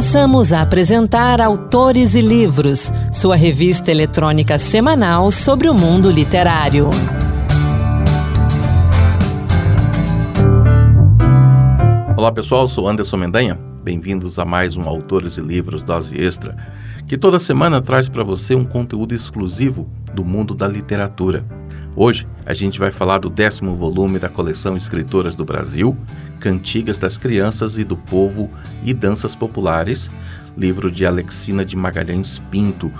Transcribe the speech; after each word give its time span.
Passamos 0.00 0.50
a 0.50 0.62
apresentar 0.62 1.42
Autores 1.42 2.14
e 2.14 2.22
Livros, 2.22 2.90
sua 3.12 3.36
revista 3.36 3.90
eletrônica 3.90 4.58
semanal 4.58 5.30
sobre 5.30 5.68
o 5.68 5.74
mundo 5.74 6.10
literário. 6.10 6.88
Olá 12.16 12.32
pessoal, 12.32 12.66
sou 12.66 12.88
Anderson 12.88 13.18
Mendanha. 13.18 13.60
Bem-vindos 13.84 14.38
a 14.38 14.44
mais 14.46 14.74
um 14.74 14.88
Autores 14.88 15.36
e 15.36 15.42
Livros 15.42 15.82
Dose 15.82 16.16
Extra, 16.18 16.56
que 17.06 17.18
toda 17.18 17.38
semana 17.38 17.82
traz 17.82 18.08
para 18.08 18.24
você 18.24 18.54
um 18.54 18.64
conteúdo 18.64 19.14
exclusivo 19.14 19.86
do 20.14 20.24
mundo 20.24 20.54
da 20.54 20.66
literatura. 20.66 21.44
Hoje 21.96 22.26
a 22.46 22.54
gente 22.54 22.78
vai 22.78 22.92
falar 22.92 23.18
do 23.18 23.28
décimo 23.28 23.74
volume 23.74 24.18
da 24.18 24.28
coleção 24.28 24.76
Escritoras 24.76 25.34
do 25.34 25.44
Brasil, 25.44 25.96
Cantigas 26.38 26.98
das 26.98 27.18
Crianças 27.18 27.76
e 27.76 27.84
do 27.84 27.96
Povo 27.96 28.48
e 28.84 28.94
Danças 28.94 29.34
Populares, 29.34 30.10
livro 30.56 30.90
de 30.90 31.04
Alexina 31.04 31.64
de 31.64 31.76
Magalhães 31.76 32.38
Pinto, 32.50 32.92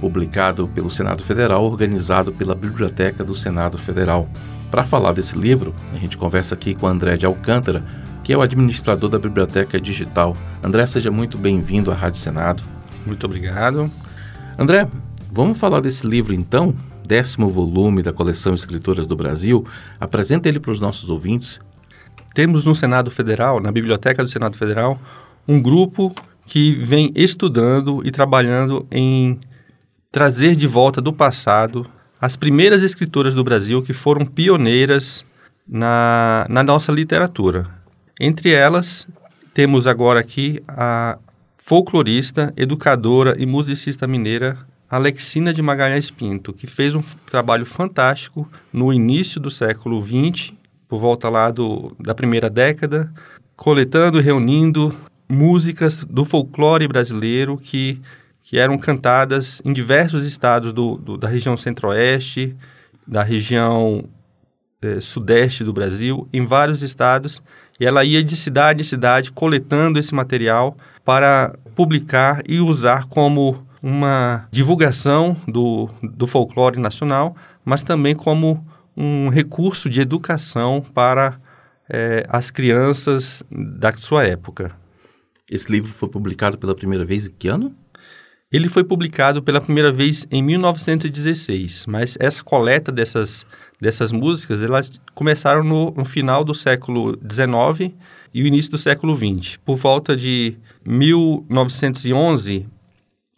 publicado 0.00 0.68
pelo 0.68 0.90
Senado 0.90 1.24
Federal, 1.24 1.64
organizado 1.64 2.32
pela 2.32 2.54
Biblioteca 2.54 3.24
do 3.24 3.34
Senado 3.34 3.76
Federal. 3.76 4.28
Para 4.70 4.84
falar 4.84 5.12
desse 5.12 5.36
livro, 5.36 5.74
a 5.92 5.96
gente 5.96 6.16
conversa 6.16 6.54
aqui 6.54 6.74
com 6.74 6.86
André 6.86 7.16
de 7.16 7.26
Alcântara, 7.26 7.82
que 8.22 8.32
é 8.32 8.36
o 8.36 8.42
administrador 8.42 9.10
da 9.10 9.18
Biblioteca 9.18 9.80
Digital. 9.80 10.36
André, 10.62 10.86
seja 10.86 11.10
muito 11.10 11.36
bem-vindo 11.36 11.90
à 11.90 11.94
Rádio 11.94 12.20
Senado. 12.20 12.62
Muito 13.04 13.24
obrigado. 13.24 13.90
André, 14.58 14.88
vamos 15.32 15.58
falar 15.58 15.80
desse 15.80 16.06
livro 16.06 16.34
então? 16.34 16.74
Décimo 17.06 17.48
volume 17.48 18.02
da 18.02 18.12
coleção 18.12 18.52
Escritoras 18.52 19.06
do 19.06 19.16
Brasil. 19.16 19.64
Apresenta 19.98 20.48
ele 20.48 20.60
para 20.60 20.72
os 20.72 20.80
nossos 20.80 21.08
ouvintes. 21.08 21.60
Temos 22.34 22.66
no 22.66 22.74
Senado 22.74 23.10
Federal, 23.10 23.60
na 23.60 23.72
Biblioteca 23.72 24.22
do 24.22 24.28
Senado 24.28 24.58
Federal, 24.58 25.00
um 25.48 25.60
grupo 25.60 26.14
que 26.44 26.74
vem 26.84 27.10
estudando 27.14 28.02
e 28.04 28.10
trabalhando 28.10 28.86
em 28.90 29.38
trazer 30.12 30.54
de 30.56 30.66
volta 30.66 31.00
do 31.00 31.12
passado 31.12 31.86
as 32.20 32.36
primeiras 32.36 32.82
escritoras 32.82 33.34
do 33.34 33.44
Brasil 33.44 33.82
que 33.82 33.92
foram 33.92 34.24
pioneiras 34.24 35.24
na, 35.66 36.46
na 36.48 36.62
nossa 36.62 36.92
literatura. 36.92 37.68
Entre 38.18 38.50
elas, 38.50 39.06
temos 39.52 39.86
agora 39.86 40.20
aqui 40.20 40.62
a 40.68 41.18
folclorista, 41.56 42.52
educadora 42.56 43.34
e 43.38 43.44
musicista 43.44 44.06
mineira 44.06 44.58
Alexina 44.88 45.52
de 45.52 45.60
Magalhães 45.60 46.10
Pinto, 46.10 46.52
que 46.52 46.66
fez 46.66 46.94
um 46.94 47.02
trabalho 47.26 47.66
fantástico 47.66 48.48
no 48.72 48.92
início 48.92 49.40
do 49.40 49.50
século 49.50 50.00
XX, 50.00 50.52
por 50.88 51.00
volta 51.00 51.28
lá 51.28 51.50
do, 51.50 51.94
da 51.98 52.14
primeira 52.14 52.48
década, 52.48 53.12
coletando 53.56 54.18
e 54.18 54.22
reunindo 54.22 54.94
músicas 55.28 56.04
do 56.04 56.24
folclore 56.24 56.86
brasileiro 56.86 57.58
que, 57.58 58.00
que 58.42 58.58
eram 58.58 58.78
cantadas 58.78 59.60
em 59.64 59.72
diversos 59.72 60.26
estados 60.26 60.72
do, 60.72 60.96
do 60.96 61.16
da 61.16 61.26
região 61.26 61.56
centro-oeste, 61.56 62.56
da 63.06 63.24
região 63.24 64.04
eh, 64.80 65.00
sudeste 65.00 65.64
do 65.64 65.72
Brasil, 65.72 66.28
em 66.32 66.46
vários 66.46 66.84
estados, 66.84 67.42
e 67.80 67.84
ela 67.84 68.04
ia 68.04 68.22
de 68.22 68.36
cidade 68.36 68.82
em 68.82 68.84
cidade 68.84 69.32
coletando 69.32 69.98
esse 69.98 70.14
material 70.14 70.76
para 71.04 71.56
publicar 71.74 72.42
e 72.48 72.60
usar 72.60 73.06
como 73.06 73.65
uma 73.86 74.48
divulgação 74.50 75.36
do, 75.46 75.88
do 76.02 76.26
folclore 76.26 76.80
nacional, 76.80 77.36
mas 77.64 77.84
também 77.84 78.16
como 78.16 78.66
um 78.96 79.28
recurso 79.28 79.88
de 79.88 80.00
educação 80.00 80.84
para 80.92 81.38
é, 81.88 82.26
as 82.28 82.50
crianças 82.50 83.44
da 83.48 83.92
sua 83.92 84.24
época. 84.24 84.72
Esse 85.48 85.70
livro 85.70 85.92
foi 85.92 86.08
publicado 86.08 86.58
pela 86.58 86.74
primeira 86.74 87.04
vez 87.04 87.28
em 87.28 87.30
que 87.30 87.46
ano? 87.46 87.72
Ele 88.50 88.68
foi 88.68 88.82
publicado 88.82 89.40
pela 89.40 89.60
primeira 89.60 89.92
vez 89.92 90.26
em 90.32 90.42
1916, 90.42 91.86
mas 91.86 92.16
essa 92.18 92.42
coleta 92.42 92.90
dessas, 92.90 93.46
dessas 93.80 94.10
músicas 94.10 94.64
elas 94.64 94.90
começaram 95.14 95.62
no, 95.62 95.92
no 95.92 96.04
final 96.04 96.42
do 96.44 96.54
século 96.54 97.16
XIX 97.22 97.94
e 98.34 98.42
o 98.42 98.46
início 98.48 98.72
do 98.72 98.78
século 98.78 99.14
XX. 99.14 99.58
Por 99.58 99.76
volta 99.76 100.16
de 100.16 100.56
1911, 100.84 102.66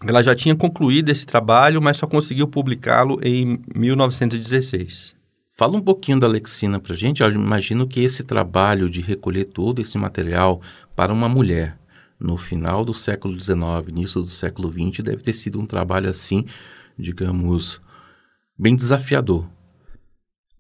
ela 0.07 0.23
já 0.23 0.35
tinha 0.35 0.55
concluído 0.55 1.09
esse 1.09 1.27
trabalho, 1.27 1.83
mas 1.83 1.97
só 1.97 2.07
conseguiu 2.07 2.47
publicá-lo 2.47 3.19
em 3.23 3.61
1916. 3.75 5.17
Fala 5.53 5.77
um 5.77 5.83
pouquinho 5.83 6.21
da 6.21 6.27
Alexina 6.27 6.79
para 6.79 6.95
gente. 6.95 7.21
Eu 7.21 7.31
imagino 7.31 7.87
que 7.87 8.01
esse 8.01 8.23
trabalho 8.23 8.89
de 8.89 9.01
recolher 9.01 9.47
todo 9.47 9.81
esse 9.81 9.99
material 9.99 10.63
para 10.95 11.13
uma 11.13 11.29
mulher 11.29 11.77
no 12.19 12.37
final 12.37 12.85
do 12.85 12.95
século 12.95 13.39
XIX, 13.39 13.89
início 13.89 14.23
do 14.23 14.29
século 14.29 14.71
XX, 14.71 15.03
deve 15.03 15.23
ter 15.23 15.33
sido 15.33 15.61
um 15.61 15.67
trabalho 15.67 16.09
assim, 16.09 16.45
digamos, 16.97 17.81
bem 18.57 18.77
desafiador. 18.77 19.49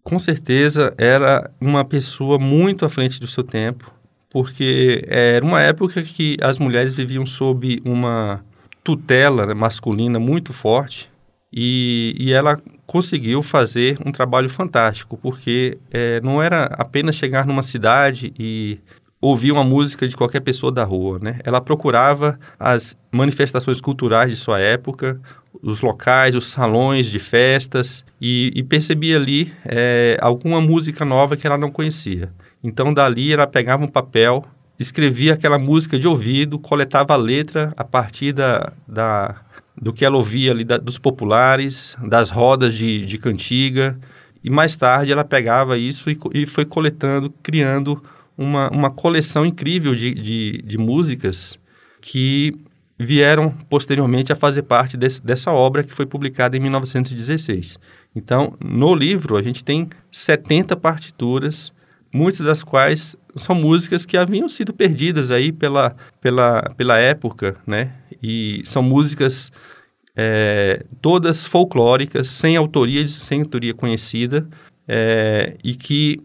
Com 0.02 0.18
certeza 0.18 0.94
era 0.98 1.50
uma 1.60 1.84
pessoa 1.84 2.38
muito 2.38 2.84
à 2.84 2.88
frente 2.88 3.20
do 3.20 3.26
seu 3.26 3.44
tempo, 3.44 3.92
porque 4.30 5.04
era 5.06 5.44
uma 5.44 5.60
época 5.60 6.02
que 6.02 6.36
as 6.40 6.58
mulheres 6.58 6.94
viviam 6.94 7.26
sob 7.26 7.80
uma 7.84 8.44
tutela 8.88 9.44
né, 9.44 9.52
masculina 9.52 10.18
muito 10.18 10.54
forte 10.54 11.10
e, 11.52 12.16
e, 12.18 12.32
ela 12.32 12.58
conseguiu 12.86 13.42
fazer 13.42 13.98
um 14.04 14.10
trabalho 14.10 14.48
fantástico, 14.48 15.18
porque 15.18 15.76
é, 15.90 16.22
não 16.22 16.42
era 16.42 16.64
apenas 16.64 17.14
chegar 17.14 17.46
numa 17.46 17.62
cidade 17.62 18.32
e 18.38 18.80
ouvir 19.20 19.52
uma 19.52 19.62
música 19.62 20.08
de 20.08 20.16
qualquer 20.16 20.40
pessoa 20.40 20.72
da 20.72 20.84
rua, 20.84 21.18
né? 21.20 21.38
Ela 21.44 21.60
procurava 21.60 22.38
as 22.58 22.96
manifestações 23.12 23.78
culturais 23.78 24.30
de 24.30 24.36
sua 24.36 24.58
época, 24.58 25.20
os 25.62 25.82
locais, 25.82 26.34
os 26.34 26.46
salões 26.46 27.08
de 27.08 27.18
festas 27.18 28.06
e, 28.18 28.50
e 28.54 28.62
percebia 28.62 29.16
ali 29.16 29.52
é, 29.66 30.16
alguma 30.18 30.62
música 30.62 31.04
nova 31.04 31.36
que 31.36 31.46
ela 31.46 31.58
não 31.58 31.70
conhecia. 31.70 32.32
Então, 32.64 32.94
dali, 32.94 33.34
ela 33.34 33.46
pegava 33.46 33.84
um 33.84 33.88
papel 33.88 34.46
escrevia 34.78 35.34
aquela 35.34 35.58
música 35.58 35.98
de 35.98 36.06
ouvido, 36.06 36.58
coletava 36.58 37.14
a 37.14 37.16
letra 37.16 37.72
a 37.76 37.84
partir 37.84 38.32
da, 38.32 38.72
da 38.86 39.36
do 39.80 39.92
que 39.92 40.04
ela 40.04 40.16
ouvia 40.16 40.50
ali 40.50 40.64
da, 40.64 40.76
dos 40.76 40.98
populares, 40.98 41.96
das 42.02 42.30
rodas 42.30 42.74
de, 42.74 43.06
de 43.06 43.16
cantiga, 43.16 43.98
e 44.42 44.50
mais 44.50 44.76
tarde 44.76 45.12
ela 45.12 45.24
pegava 45.24 45.78
isso 45.78 46.10
e, 46.10 46.18
e 46.34 46.46
foi 46.46 46.64
coletando, 46.64 47.32
criando 47.42 48.02
uma, 48.36 48.70
uma 48.70 48.90
coleção 48.90 49.44
incrível 49.44 49.94
de, 49.94 50.14
de, 50.14 50.62
de 50.62 50.78
músicas 50.78 51.58
que 52.00 52.54
vieram 52.98 53.50
posteriormente 53.68 54.32
a 54.32 54.36
fazer 54.36 54.62
parte 54.62 54.96
desse, 54.96 55.24
dessa 55.24 55.52
obra 55.52 55.84
que 55.84 55.94
foi 55.94 56.06
publicada 56.06 56.56
em 56.56 56.60
1916. 56.60 57.78
Então, 58.14 58.54
no 58.60 58.94
livro, 58.94 59.36
a 59.36 59.42
gente 59.42 59.64
tem 59.64 59.88
70 60.10 60.76
partituras 60.76 61.72
muitas 62.12 62.40
das 62.40 62.62
quais 62.62 63.16
são 63.36 63.54
músicas 63.54 64.04
que 64.06 64.16
haviam 64.16 64.48
sido 64.48 64.72
perdidas 64.72 65.30
aí 65.30 65.52
pela, 65.52 65.94
pela, 66.20 66.62
pela 66.76 66.98
época, 66.98 67.56
né? 67.66 67.92
E 68.22 68.62
são 68.64 68.82
músicas 68.82 69.52
é, 70.16 70.84
todas 71.00 71.44
folclóricas, 71.44 72.28
sem 72.28 72.56
autoria, 72.56 73.06
sem 73.06 73.40
autoria 73.40 73.74
conhecida, 73.74 74.48
é, 74.86 75.56
e 75.62 75.74
que 75.74 76.20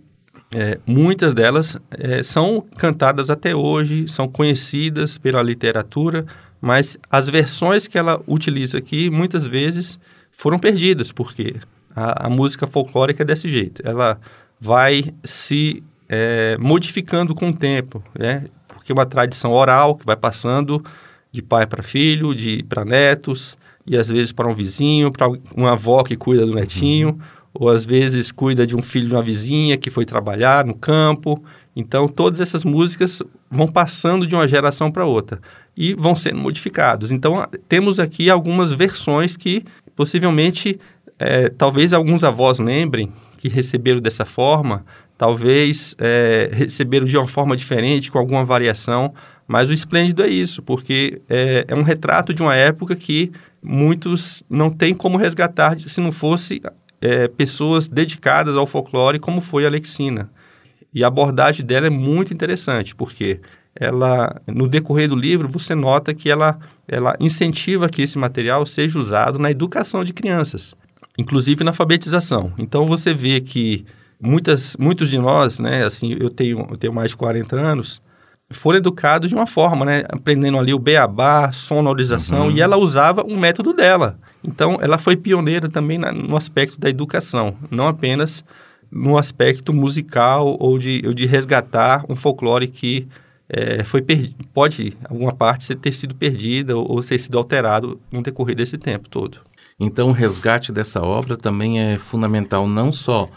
é, 0.51 0.79
muitas 0.85 1.33
delas 1.33 1.77
é, 1.91 2.23
são 2.23 2.61
cantadas 2.77 3.29
até 3.29 3.55
hoje, 3.55 4.07
são 4.07 4.27
conhecidas 4.27 5.17
pela 5.17 5.41
literatura, 5.43 6.25
mas 6.61 6.97
as 7.09 7.27
versões 7.27 7.87
que 7.87 7.97
ela 7.97 8.21
utiliza 8.27 8.77
aqui, 8.77 9.09
muitas 9.09 9.45
vezes, 9.45 9.99
foram 10.31 10.57
perdidas, 10.57 11.11
porque 11.11 11.55
a, 11.95 12.27
a 12.27 12.29
música 12.29 12.65
folclórica 12.65 13.23
é 13.23 13.25
desse 13.25 13.49
jeito. 13.49 13.81
Ela 13.85 14.19
vai 14.63 15.13
se 15.25 15.83
é, 16.07 16.55
modificando 16.57 17.35
com 17.35 17.49
o 17.49 17.53
tempo, 17.53 18.01
né? 18.17 18.45
Porque 18.69 18.93
é 18.93 18.95
uma 18.95 19.05
tradição 19.05 19.51
oral 19.51 19.95
que 19.95 20.05
vai 20.05 20.15
passando 20.15 20.81
de 21.33 21.41
pai 21.41 21.67
para 21.67 21.83
filho, 21.83 22.33
de 22.33 22.63
para 22.63 22.85
netos, 22.85 23.57
e 23.85 23.97
às 23.97 24.07
vezes 24.07 24.31
para 24.31 24.47
um 24.47 24.53
vizinho, 24.53 25.11
para 25.11 25.27
uma 25.53 25.73
avó 25.73 26.01
que 26.01 26.15
cuida 26.15 26.45
do 26.45 26.55
netinho, 26.55 27.09
uhum. 27.09 27.19
ou 27.53 27.69
às 27.69 27.83
vezes 27.83 28.31
cuida 28.31 28.65
de 28.65 28.73
um 28.73 28.81
filho 28.81 29.09
de 29.09 29.13
uma 29.13 29.21
vizinha 29.21 29.75
que 29.75 29.91
foi 29.91 30.05
trabalhar 30.05 30.65
no 30.65 30.75
campo. 30.75 31.43
Então, 31.75 32.07
todas 32.07 32.39
essas 32.39 32.63
músicas 32.63 33.21
vão 33.51 33.67
passando 33.67 34.25
de 34.25 34.33
uma 34.33 34.47
geração 34.47 34.89
para 34.89 35.03
outra 35.03 35.41
e 35.75 35.93
vão 35.93 36.15
sendo 36.15 36.37
modificados. 36.37 37.11
Então, 37.11 37.45
temos 37.67 37.99
aqui 37.99 38.29
algumas 38.29 38.71
versões 38.71 39.35
que 39.35 39.65
possivelmente, 39.93 40.79
é, 41.19 41.49
talvez 41.49 41.91
alguns 41.91 42.23
avós 42.23 42.59
lembrem 42.59 43.11
que 43.43 43.49
receberam 43.49 43.99
dessa 43.99 44.23
forma, 44.23 44.85
talvez 45.17 45.97
é, 45.99 46.49
receberam 46.53 47.05
de 47.05 47.17
uma 47.17 47.27
forma 47.27 47.57
diferente, 47.57 48.09
com 48.09 48.17
alguma 48.17 48.45
variação, 48.45 49.13
mas 49.45 49.69
o 49.69 49.73
esplêndido 49.73 50.23
é 50.23 50.29
isso, 50.29 50.61
porque 50.61 51.21
é, 51.29 51.65
é, 51.67 51.75
um 51.75 51.81
retrato 51.81 52.33
de 52.33 52.41
uma 52.41 52.55
época 52.55 52.95
que 52.95 53.33
muitos 53.61 54.45
não 54.49 54.69
têm 54.69 54.93
como 54.93 55.17
resgatar 55.17 55.77
se 55.77 55.99
não 55.99 56.09
fosse 56.09 56.61
é, 57.01 57.27
pessoas 57.27 57.85
dedicadas 57.85 58.55
ao 58.55 58.65
folclore, 58.65 59.19
como 59.19 59.41
foi 59.41 59.65
a 59.65 59.67
Alexina. 59.67 60.31
E 60.93 61.03
a 61.03 61.07
abordagem 61.07 61.65
dela 61.65 61.87
é 61.87 61.89
muito 61.89 62.33
interessante, 62.33 62.95
porque 62.95 63.41
ela, 63.75 64.41
no 64.47 64.69
decorrer 64.69 65.09
do 65.09 65.17
livro, 65.17 65.49
você 65.49 65.75
nota 65.75 66.13
que 66.13 66.29
ela, 66.29 66.57
ela 66.87 67.13
incentiva 67.19 67.89
que 67.89 68.03
esse 68.03 68.17
material 68.17 68.65
seja 68.65 68.97
usado 68.97 69.37
na 69.37 69.51
educação 69.51 70.05
de 70.05 70.13
crianças, 70.13 70.73
inclusive 71.17 71.63
na 71.63 71.71
alfabetização. 71.71 72.53
Então, 72.57 72.85
você 72.85 73.13
vê 73.13 73.39
que 73.41 73.85
muitas, 74.19 74.75
muitos 74.77 75.09
de 75.09 75.17
nós, 75.17 75.59
né, 75.59 75.85
assim, 75.85 76.15
eu 76.19 76.29
tenho, 76.29 76.65
eu 76.69 76.77
tenho 76.77 76.93
mais 76.93 77.11
de 77.11 77.17
40 77.17 77.55
anos, 77.55 78.01
foram 78.51 78.77
educados 78.77 79.29
de 79.29 79.35
uma 79.35 79.47
forma, 79.47 79.85
né, 79.85 80.03
aprendendo 80.09 80.57
ali 80.57 80.73
o 80.73 80.79
beabá, 80.79 81.51
sonorização, 81.51 82.47
uhum. 82.47 82.51
e 82.51 82.61
ela 82.61 82.77
usava 82.77 83.25
um 83.25 83.37
método 83.37 83.73
dela. 83.73 84.17
Então, 84.43 84.77
ela 84.81 84.97
foi 84.97 85.15
pioneira 85.15 85.69
também 85.69 85.97
na, 85.97 86.11
no 86.11 86.35
aspecto 86.35 86.79
da 86.79 86.89
educação, 86.89 87.55
não 87.71 87.87
apenas 87.87 88.43
no 88.91 89.17
aspecto 89.17 89.73
musical 89.73 90.55
ou 90.59 90.77
de, 90.77 91.01
ou 91.05 91.13
de 91.13 91.25
resgatar 91.25 92.05
um 92.07 92.15
folclore 92.15 92.67
que 92.67 93.07
é, 93.49 93.83
foi 93.83 94.03
pode, 94.53 94.95
alguma 95.09 95.33
parte, 95.33 95.73
ter 95.75 95.93
sido 95.93 96.15
perdida 96.15 96.77
ou, 96.77 96.91
ou 96.91 97.03
ter 97.03 97.19
sido 97.19 97.37
alterado 97.37 97.99
no 98.11 98.21
decorrer 98.21 98.55
desse 98.55 98.77
tempo 98.77 99.09
todo. 99.09 99.39
Então, 99.79 100.09
o 100.09 100.13
resgate 100.13 100.71
dessa 100.71 101.01
obra 101.01 101.37
também 101.37 101.79
é 101.79 101.97
fundamental 101.97 102.67
não 102.67 102.91
só 102.93 103.29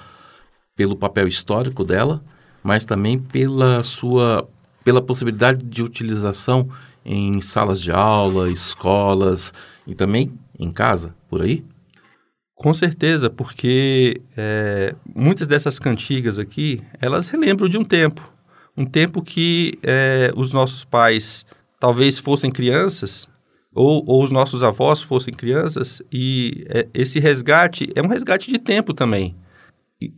pelo 0.75 0.97
papel 0.97 1.27
histórico 1.27 1.85
dela, 1.85 2.23
mas 2.63 2.85
também 2.85 3.19
pela 3.19 3.83
sua 3.83 4.49
pela 4.85 5.03
possibilidade 5.03 5.65
de 5.65 5.83
utilização 5.83 6.69
em 7.05 7.41
salas 7.41 7.81
de 7.81 7.91
aula, 7.91 8.49
escolas 8.49 9.53
e 9.85 9.97
também 9.97 10.33
em 10.57 10.71
casa, 10.71 11.13
por 11.29 11.43
aí? 11.43 11.65
Com 12.55 12.73
certeza, 12.73 13.29
porque 13.29 14.21
é, 14.37 14.95
muitas 15.15 15.47
dessas 15.47 15.79
cantigas 15.79 16.39
aqui, 16.39 16.81
elas 17.01 17.29
relembram 17.29 17.69
de 17.69 17.77
um 17.77 17.85
tempo. 17.85 18.33
Um 18.77 18.87
tempo 18.87 19.23
que 19.23 19.79
é, 19.83 20.33
os 20.37 20.53
nossos 20.53 20.85
pais 20.85 21.45
talvez 21.79 22.19
fossem 22.19 22.51
crianças, 22.51 23.29
ou, 23.77 24.03
ou 24.07 24.25
os 24.25 24.31
nossos 24.31 24.65
avós 24.65 25.03
fossem 25.03 25.35
crianças, 25.35 26.03
e 26.13 26.65
é, 26.69 26.87
esse 26.95 27.21
resgate 27.21 27.91
é 27.95 28.03
um 28.03 28.09
resgate 28.09 28.51
de 28.51 28.59
tempo 28.59 28.95
também. 28.95 29.35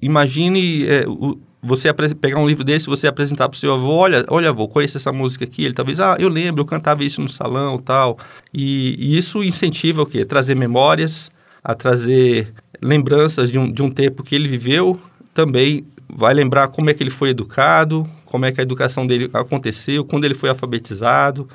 Imagine 0.01 0.87
é, 0.87 1.05
o, 1.07 1.39
você 1.63 1.93
pegar 1.93 2.39
um 2.39 2.47
livro 2.47 2.65
desse, 2.65 2.87
você 2.87 3.07
apresentar 3.07 3.49
para 3.49 3.57
o 3.57 3.59
seu 3.59 3.75
avô, 3.75 3.95
olha, 3.95 4.25
olha 4.29 4.49
avô, 4.49 4.69
conhece 4.69 4.97
essa 4.97 5.13
música 5.13 5.45
aqui? 5.45 5.65
Ele 5.65 5.75
talvez, 5.75 5.99
ah, 6.01 6.17
eu 6.19 6.29
lembro, 6.29 6.63
eu 6.63 6.67
cantava 6.67 7.05
isso 7.05 7.21
no 7.21 7.29
salão 7.29 7.79
tal. 7.79 8.19
E, 8.55 8.95
e 8.99 9.19
isso 9.19 9.43
incentiva 9.43 10.03
o 10.03 10.07
quê? 10.07 10.25
Trazer 10.25 10.55
memórias, 10.55 11.31
a 11.63 11.75
trazer 11.75 12.53
lembranças 12.81 13.51
de 13.51 13.59
um, 13.59 13.71
de 13.71 13.83
um 13.83 13.91
tempo 13.91 14.23
que 14.23 14.35
ele 14.35 14.49
viveu, 14.49 14.99
também 15.35 15.85
vai 16.09 16.33
lembrar 16.33 16.69
como 16.69 16.89
é 16.91 16.95
que 16.95 17.03
ele 17.03 17.11
foi 17.11 17.31
educado, 17.31 18.09
como 18.25 18.45
é 18.47 18.53
que 18.53 18.61
a 18.61 18.63
educação 18.63 19.07
dele 19.07 19.29
aconteceu, 19.33 20.05
quando 20.05 20.25
ele 20.25 20.35
foi 20.35 20.49
alfabetizado. 20.49 21.49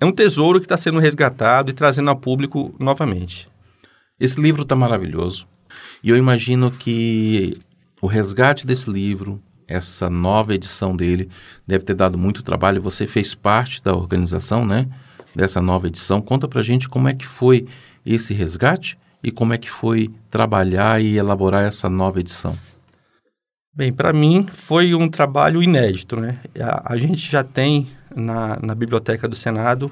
É 0.00 0.04
um 0.04 0.12
tesouro 0.12 0.58
que 0.58 0.64
está 0.64 0.76
sendo 0.76 0.98
resgatado 0.98 1.70
e 1.70 1.74
trazendo 1.74 2.10
ao 2.10 2.16
público 2.16 2.74
novamente. 2.78 3.48
Esse 4.18 4.40
livro 4.40 4.62
está 4.62 4.74
maravilhoso. 4.74 5.46
E 6.02 6.10
eu 6.10 6.16
imagino 6.16 6.70
que 6.70 7.58
o 8.00 8.06
resgate 8.06 8.66
desse 8.66 8.90
livro, 8.90 9.40
essa 9.66 10.10
nova 10.10 10.54
edição 10.54 10.94
dele, 10.94 11.28
deve 11.66 11.84
ter 11.84 11.94
dado 11.94 12.18
muito 12.18 12.42
trabalho. 12.42 12.82
Você 12.82 13.06
fez 13.06 13.34
parte 13.34 13.82
da 13.82 13.94
organização, 13.94 14.66
né? 14.66 14.88
Dessa 15.34 15.60
nova 15.60 15.86
edição. 15.86 16.20
Conta 16.20 16.46
pra 16.46 16.62
gente 16.62 16.88
como 16.88 17.08
é 17.08 17.14
que 17.14 17.26
foi 17.26 17.66
esse 18.04 18.34
resgate 18.34 18.98
e 19.22 19.30
como 19.30 19.54
é 19.54 19.58
que 19.58 19.70
foi 19.70 20.10
trabalhar 20.30 21.00
e 21.00 21.16
elaborar 21.16 21.64
essa 21.64 21.88
nova 21.88 22.20
edição? 22.20 22.56
Bem, 23.74 23.92
para 23.92 24.12
mim 24.12 24.46
foi 24.52 24.94
um 24.94 25.08
trabalho 25.08 25.62
inédito, 25.62 26.20
né? 26.20 26.38
A, 26.60 26.92
a 26.92 26.98
gente 26.98 27.30
já 27.30 27.42
tem 27.42 27.88
na, 28.14 28.58
na 28.62 28.74
Biblioteca 28.74 29.28
do 29.28 29.36
Senado 29.36 29.90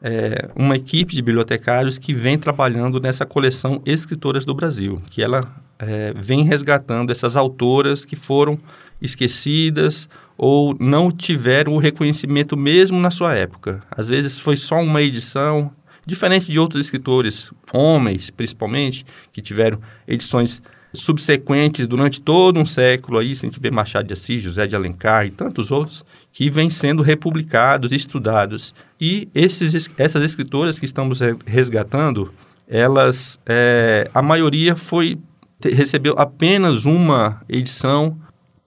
é, 0.00 0.48
uma 0.54 0.76
equipe 0.76 1.14
de 1.14 1.22
bibliotecários 1.22 1.98
que 1.98 2.14
vem 2.14 2.38
trabalhando 2.38 3.00
nessa 3.00 3.26
coleção 3.26 3.82
Escritoras 3.84 4.44
do 4.44 4.54
Brasil, 4.54 5.02
que 5.10 5.22
ela 5.22 5.42
é, 5.78 6.12
vem 6.14 6.44
resgatando 6.44 7.10
essas 7.10 7.36
autoras 7.36 8.04
que 8.04 8.14
foram 8.14 8.58
esquecidas 9.02 10.08
ou 10.36 10.76
não 10.78 11.10
tiveram 11.10 11.74
o 11.74 11.78
reconhecimento 11.78 12.56
mesmo 12.56 12.98
na 13.00 13.10
sua 13.10 13.34
época. 13.34 13.80
Às 13.90 14.06
vezes 14.08 14.38
foi 14.38 14.56
só 14.56 14.80
uma 14.80 15.02
edição, 15.02 15.72
Diferente 16.08 16.50
de 16.50 16.58
outros 16.58 16.86
escritores, 16.86 17.50
homens 17.70 18.30
principalmente, 18.30 19.04
que 19.30 19.42
tiveram 19.42 19.78
edições 20.06 20.62
subsequentes 20.92 21.86
durante 21.86 22.20
todo 22.20 22.58
um 22.58 22.66
século, 22.66 23.18
aí, 23.18 23.34
se 23.34 23.44
a 23.44 23.48
gente 23.48 23.60
vê 23.60 23.70
Machado 23.70 24.06
de 24.06 24.14
Assis, 24.14 24.42
José 24.42 24.66
de 24.66 24.74
Alencar 24.74 25.26
e 25.26 25.30
tantos 25.30 25.70
outros, 25.70 26.04
que 26.32 26.48
vêm 26.48 26.70
sendo 26.70 27.02
republicados, 27.02 27.92
estudados. 27.92 28.74
E 29.00 29.28
esses, 29.34 29.88
essas 29.98 30.22
escritoras 30.22 30.78
que 30.78 30.84
estamos 30.84 31.20
resgatando, 31.46 32.32
elas, 32.66 33.38
é, 33.46 34.10
a 34.14 34.22
maioria 34.22 34.76
foi 34.76 35.18
recebeu 35.60 36.14
apenas 36.16 36.84
uma 36.84 37.42
edição 37.48 38.16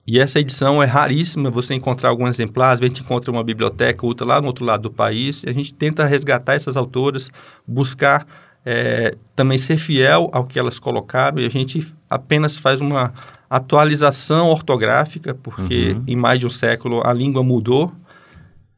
e 0.04 0.18
essa 0.18 0.40
edição 0.40 0.82
é 0.82 0.86
raríssima, 0.86 1.48
você 1.48 1.74
encontrar 1.74 2.08
algum 2.08 2.26
exemplar, 2.26 2.72
às 2.72 2.80
vezes 2.80 2.92
a 2.92 2.94
gente 2.96 3.04
encontra 3.04 3.30
uma 3.30 3.44
biblioteca, 3.44 4.04
outra 4.04 4.26
lá 4.26 4.40
no 4.40 4.48
outro 4.48 4.64
lado 4.64 4.82
do 4.82 4.90
país, 4.90 5.44
e 5.44 5.48
a 5.48 5.52
gente 5.52 5.72
tenta 5.72 6.04
resgatar 6.04 6.54
essas 6.54 6.76
autoras, 6.76 7.30
buscar 7.66 8.26
é, 8.64 9.14
também 9.34 9.58
ser 9.58 9.76
fiel 9.76 10.30
ao 10.32 10.44
que 10.44 10.58
elas 10.58 10.78
colocaram, 10.78 11.38
e 11.38 11.46
a 11.46 11.48
gente 11.48 11.86
apenas 12.08 12.56
faz 12.56 12.80
uma 12.80 13.12
atualização 13.48 14.48
ortográfica, 14.48 15.34
porque 15.34 15.92
uhum. 15.92 16.04
em 16.06 16.16
mais 16.16 16.38
de 16.38 16.46
um 16.46 16.50
século 16.50 17.06
a 17.06 17.12
língua 17.12 17.42
mudou, 17.42 17.92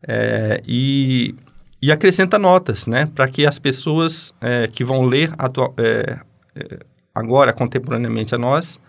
é, 0.06 0.60
e, 0.66 1.34
e 1.80 1.92
acrescenta 1.92 2.38
notas, 2.38 2.86
né, 2.86 3.06
para 3.14 3.28
que 3.28 3.46
as 3.46 3.58
pessoas 3.58 4.34
é, 4.40 4.66
que 4.66 4.84
vão 4.84 5.02
ler 5.02 5.30
é, 5.78 6.18
é, 6.56 6.78
agora, 7.14 7.52
contemporaneamente 7.52 8.34
a 8.34 8.38
nós, 8.38 8.80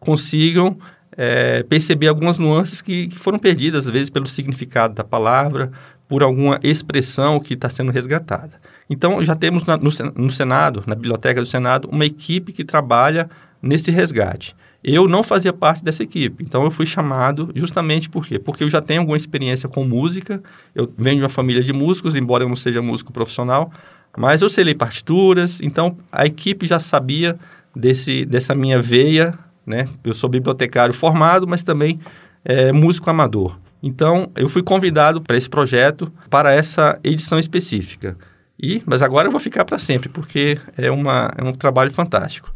consigam 0.00 0.78
é, 1.16 1.62
perceber 1.62 2.08
algumas 2.08 2.38
nuances 2.38 2.80
que, 2.80 3.08
que, 3.08 3.18
foram 3.18 3.38
perdidas, 3.38 3.86
às 3.86 3.92
vezes, 3.92 4.10
pelo 4.10 4.26
significado 4.26 4.94
da 4.94 5.04
palavra, 5.04 5.70
por 6.08 6.22
alguma 6.22 6.58
expressão 6.62 7.38
que 7.40 7.54
está 7.54 7.68
sendo 7.68 7.90
resgatada. 7.90 8.60
Então, 8.88 9.24
já 9.24 9.34
temos 9.34 9.64
na, 9.64 9.76
no, 9.76 9.90
no, 10.16 10.30
Senado, 10.30 10.82
na 10.86 10.94
Biblioteca 10.94 11.40
do 11.40 11.46
Senado, 11.46 11.88
uma 11.90 12.04
equipe 12.04 12.52
que 12.52 12.64
trabalha 12.64 13.28
nesse 13.62 13.90
resgate. 13.90 14.54
Eu 14.82 15.08
não 15.08 15.22
fazia 15.22 15.52
parte 15.52 15.82
dessa 15.82 16.02
equipe, 16.02 16.44
então 16.44 16.62
eu 16.62 16.70
fui 16.70 16.84
chamado 16.84 17.50
justamente 17.54 18.10
por 18.10 18.26
quê? 18.26 18.38
Porque 18.38 18.62
eu 18.62 18.68
já 18.68 18.82
tenho 18.82 19.00
alguma 19.00 19.16
experiência 19.16 19.66
com 19.66 19.82
música, 19.82 20.42
eu 20.74 20.92
venho 20.98 21.16
de 21.16 21.22
uma 21.22 21.30
família 21.30 21.62
de 21.62 21.72
músicos, 21.72 22.14
embora 22.14 22.44
eu 22.44 22.48
não 22.48 22.56
seja 22.56 22.82
músico 22.82 23.10
profissional, 23.10 23.72
mas 24.14 24.42
eu 24.42 24.48
sei 24.50 24.64
ler 24.64 24.74
partituras, 24.74 25.58
então 25.62 25.96
a 26.12 26.26
equipe 26.26 26.66
já 26.66 26.78
sabia 26.78 27.38
desse, 27.74 28.26
dessa 28.26 28.54
minha 28.54 28.82
veia 28.82 29.38
né? 29.66 29.88
Eu 30.02 30.14
sou 30.14 30.28
bibliotecário 30.28 30.94
formado, 30.94 31.46
mas 31.46 31.62
também 31.62 32.00
é, 32.44 32.72
músico 32.72 33.08
amador. 33.08 33.58
Então, 33.82 34.30
eu 34.34 34.48
fui 34.48 34.62
convidado 34.62 35.20
para 35.20 35.36
esse 35.36 35.48
projeto, 35.48 36.10
para 36.30 36.52
essa 36.52 36.98
edição 37.04 37.38
específica. 37.38 38.16
E, 38.60 38.82
mas 38.86 39.02
agora 39.02 39.28
eu 39.28 39.32
vou 39.32 39.40
ficar 39.40 39.64
para 39.64 39.78
sempre, 39.78 40.08
porque 40.08 40.58
é, 40.76 40.90
uma, 40.90 41.32
é 41.36 41.42
um 41.42 41.52
trabalho 41.52 41.90
fantástico. 41.90 42.52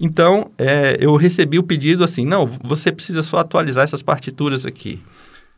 Então, 0.00 0.50
é, 0.56 0.96
eu 1.00 1.14
recebi 1.16 1.58
o 1.58 1.62
pedido 1.62 2.04
assim, 2.04 2.24
não, 2.24 2.46
você 2.64 2.90
precisa 2.90 3.22
só 3.22 3.38
atualizar 3.38 3.84
essas 3.84 4.02
partituras 4.02 4.64
aqui. 4.64 5.02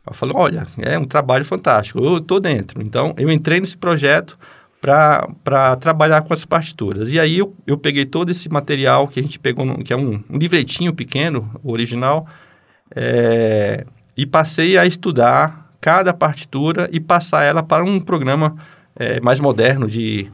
Eu 0.05 0.13
falei, 0.13 0.35
olha, 0.35 0.67
é 0.77 0.99
um 0.99 1.05
trabalho 1.05 1.45
fantástico, 1.45 1.99
eu 2.03 2.17
estou 2.17 2.39
dentro. 2.39 2.81
Então, 2.81 3.13
eu 3.17 3.31
entrei 3.31 3.59
nesse 3.61 3.77
projeto 3.77 4.37
para 4.81 5.77
trabalhar 5.77 6.23
com 6.23 6.33
as 6.33 6.43
partituras. 6.43 7.09
E 7.09 7.17
aí 7.17 7.37
eu, 7.37 7.55
eu 7.65 7.77
peguei 7.77 8.05
todo 8.05 8.29
esse 8.29 8.49
material 8.49 9.07
que 9.07 9.21
a 9.21 9.23
gente 9.23 9.39
pegou, 9.39 9.65
que 9.77 9.93
é 9.93 9.95
um, 9.95 10.21
um 10.29 10.37
livretinho 10.37 10.93
pequeno, 10.93 11.49
original, 11.63 12.27
é, 12.93 13.85
e 14.17 14.25
passei 14.25 14.77
a 14.77 14.85
estudar 14.85 15.73
cada 15.79 16.13
partitura 16.13 16.89
e 16.91 16.99
passar 16.99 17.43
ela 17.43 17.63
para 17.63 17.83
um 17.83 17.97
programa 17.97 18.57
é, 18.95 19.19
mais 19.21 19.39
moderno 19.39 19.87
de, 19.87 20.29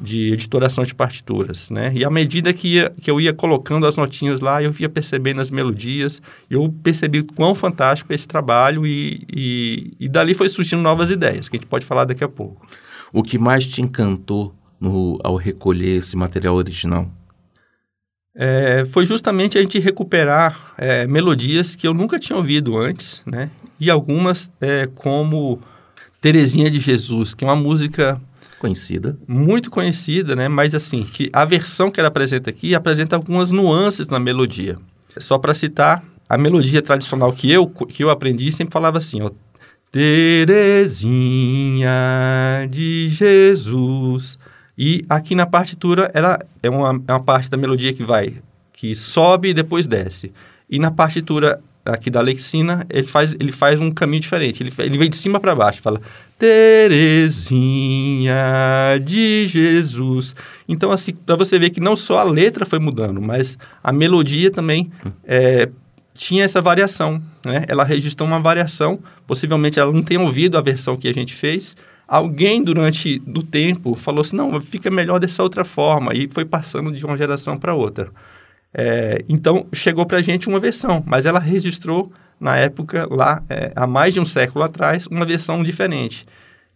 de 0.00 0.32
editoração 0.32 0.84
de 0.84 0.94
partituras, 0.94 1.70
né? 1.70 1.92
E 1.94 2.04
à 2.04 2.10
medida 2.10 2.52
que, 2.52 2.74
ia, 2.74 2.90
que 3.00 3.10
eu 3.10 3.20
ia 3.20 3.32
colocando 3.32 3.86
as 3.86 3.96
notinhas 3.96 4.40
lá, 4.40 4.62
eu 4.62 4.74
ia 4.78 4.88
percebendo 4.88 5.40
as 5.40 5.50
melodias, 5.50 6.20
eu 6.50 6.72
percebi 6.82 7.22
quão 7.22 7.54
fantástico 7.54 8.12
é 8.12 8.14
esse 8.14 8.26
trabalho 8.26 8.86
e, 8.86 9.26
e, 9.32 9.94
e 10.00 10.08
dali 10.08 10.34
foi 10.34 10.48
surgindo 10.48 10.82
novas 10.82 11.10
ideias, 11.10 11.48
que 11.48 11.56
a 11.56 11.58
gente 11.58 11.68
pode 11.68 11.84
falar 11.84 12.04
daqui 12.04 12.24
a 12.24 12.28
pouco. 12.28 12.66
O 13.12 13.22
que 13.22 13.38
mais 13.38 13.66
te 13.66 13.82
encantou 13.82 14.54
no, 14.80 15.18
ao 15.22 15.36
recolher 15.36 15.98
esse 15.98 16.16
material 16.16 16.56
original? 16.56 17.08
É, 18.34 18.86
foi 18.86 19.04
justamente 19.04 19.58
a 19.58 19.60
gente 19.60 19.78
recuperar 19.78 20.72
é, 20.78 21.06
melodias 21.06 21.76
que 21.76 21.86
eu 21.86 21.92
nunca 21.92 22.18
tinha 22.18 22.36
ouvido 22.36 22.78
antes, 22.78 23.22
né? 23.26 23.50
E 23.78 23.90
algumas 23.90 24.50
é, 24.60 24.88
como 24.94 25.60
Terezinha 26.22 26.70
de 26.70 26.78
Jesus, 26.78 27.34
que 27.34 27.44
é 27.44 27.48
uma 27.48 27.56
música 27.56 28.18
conhecida, 28.60 29.18
muito 29.26 29.72
conhecida, 29.72 30.36
né? 30.36 30.48
Mas 30.48 30.72
assim, 30.72 31.02
que 31.02 31.28
a 31.32 31.44
versão 31.44 31.90
que 31.90 31.98
ela 31.98 32.08
apresenta 32.08 32.48
aqui 32.48 32.76
apresenta 32.76 33.16
algumas 33.16 33.50
nuances 33.50 34.06
na 34.06 34.20
melodia. 34.20 34.78
Só 35.18 35.36
para 35.36 35.52
citar, 35.52 36.04
a 36.28 36.38
melodia 36.38 36.80
tradicional 36.80 37.32
que 37.32 37.50
eu 37.50 37.68
que 37.68 38.04
eu 38.04 38.08
aprendi 38.08 38.52
sempre 38.52 38.72
falava 38.72 38.98
assim, 38.98 39.20
ó, 39.20 39.32
Terezinha 39.90 41.90
de 42.70 43.08
Jesus. 43.08 44.38
E 44.78 45.04
aqui 45.08 45.34
na 45.34 45.44
partitura 45.44 46.08
ela 46.14 46.38
é 46.62 46.70
uma, 46.70 47.02
é 47.08 47.12
uma 47.12 47.22
parte 47.22 47.50
da 47.50 47.56
melodia 47.56 47.92
que 47.92 48.04
vai, 48.04 48.34
que 48.72 48.94
sobe 48.94 49.48
e 49.48 49.54
depois 49.54 49.88
desce. 49.88 50.32
E 50.70 50.78
na 50.78 50.92
partitura 50.92 51.60
aqui 51.84 52.10
da 52.10 52.20
Alexina, 52.20 52.86
ele 52.88 53.06
faz, 53.06 53.32
ele 53.32 53.52
faz 53.52 53.80
um 53.80 53.90
caminho 53.90 54.20
diferente. 54.20 54.62
Ele, 54.62 54.72
ele 54.78 54.98
vem 54.98 55.10
de 55.10 55.16
cima 55.16 55.40
para 55.40 55.54
baixo, 55.54 55.82
fala 55.82 56.00
Terezinha 56.38 58.34
de 59.04 59.46
Jesus. 59.46 60.34
Então, 60.68 60.90
assim, 60.90 61.12
para 61.12 61.36
você 61.36 61.58
ver 61.58 61.70
que 61.70 61.80
não 61.80 61.94
só 61.94 62.18
a 62.18 62.24
letra 62.24 62.66
foi 62.66 62.78
mudando, 62.78 63.20
mas 63.20 63.56
a 63.82 63.92
melodia 63.92 64.50
também 64.50 64.90
é, 65.24 65.68
tinha 66.14 66.44
essa 66.44 66.60
variação. 66.60 67.22
Né? 67.44 67.64
Ela 67.68 67.84
registrou 67.84 68.28
uma 68.28 68.40
variação. 68.40 68.98
Possivelmente 69.26 69.78
ela 69.78 69.92
não 69.92 70.02
tenha 70.02 70.20
ouvido 70.20 70.58
a 70.58 70.60
versão 70.60 70.96
que 70.96 71.08
a 71.08 71.14
gente 71.14 71.34
fez. 71.34 71.76
Alguém, 72.08 72.62
durante 72.62 73.20
do 73.20 73.42
tempo, 73.42 73.94
falou 73.94 74.20
assim, 74.20 74.36
não, 74.36 74.60
fica 74.60 74.90
melhor 74.90 75.18
dessa 75.18 75.42
outra 75.42 75.64
forma. 75.64 76.12
E 76.14 76.28
foi 76.28 76.44
passando 76.44 76.92
de 76.92 77.04
uma 77.06 77.16
geração 77.16 77.56
para 77.56 77.74
outra. 77.74 78.10
É, 78.74 79.24
então, 79.28 79.66
chegou 79.72 80.06
para 80.06 80.18
a 80.18 80.22
gente 80.22 80.48
uma 80.48 80.60
versão, 80.60 81.02
mas 81.06 81.26
ela 81.26 81.38
registrou, 81.38 82.12
na 82.40 82.56
época, 82.56 83.06
lá, 83.10 83.42
é, 83.48 83.72
há 83.76 83.86
mais 83.86 84.14
de 84.14 84.20
um 84.20 84.24
século 84.24 84.64
atrás, 84.64 85.06
uma 85.06 85.24
versão 85.24 85.62
diferente. 85.62 86.26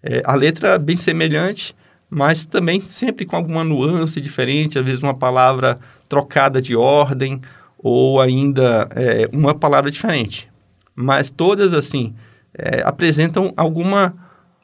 É, 0.03 0.23
a 0.25 0.35
letra 0.35 0.79
bem 0.79 0.97
semelhante, 0.97 1.75
mas 2.09 2.47
também 2.47 2.83
sempre 2.87 3.25
com 3.25 3.37
alguma 3.37 3.65
nuance 3.65 4.21
diferente, 4.21 4.79
às 4.79 4.85
vezes 4.85 5.03
uma 5.03 5.15
palavra 5.15 5.79
trocada 6.09 6.63
de 6.63 6.77
ordem, 6.77 7.41
ou 7.79 8.21
ainda 8.21 8.89
é, 8.95 9.29
uma 9.33 9.55
palavra 9.55 9.91
diferente. 9.91 10.49
Mas 10.95 11.31
todas, 11.31 11.75
assim, 11.75 12.15
é, 12.57 12.83
apresentam 12.85 13.53
alguma 13.57 14.15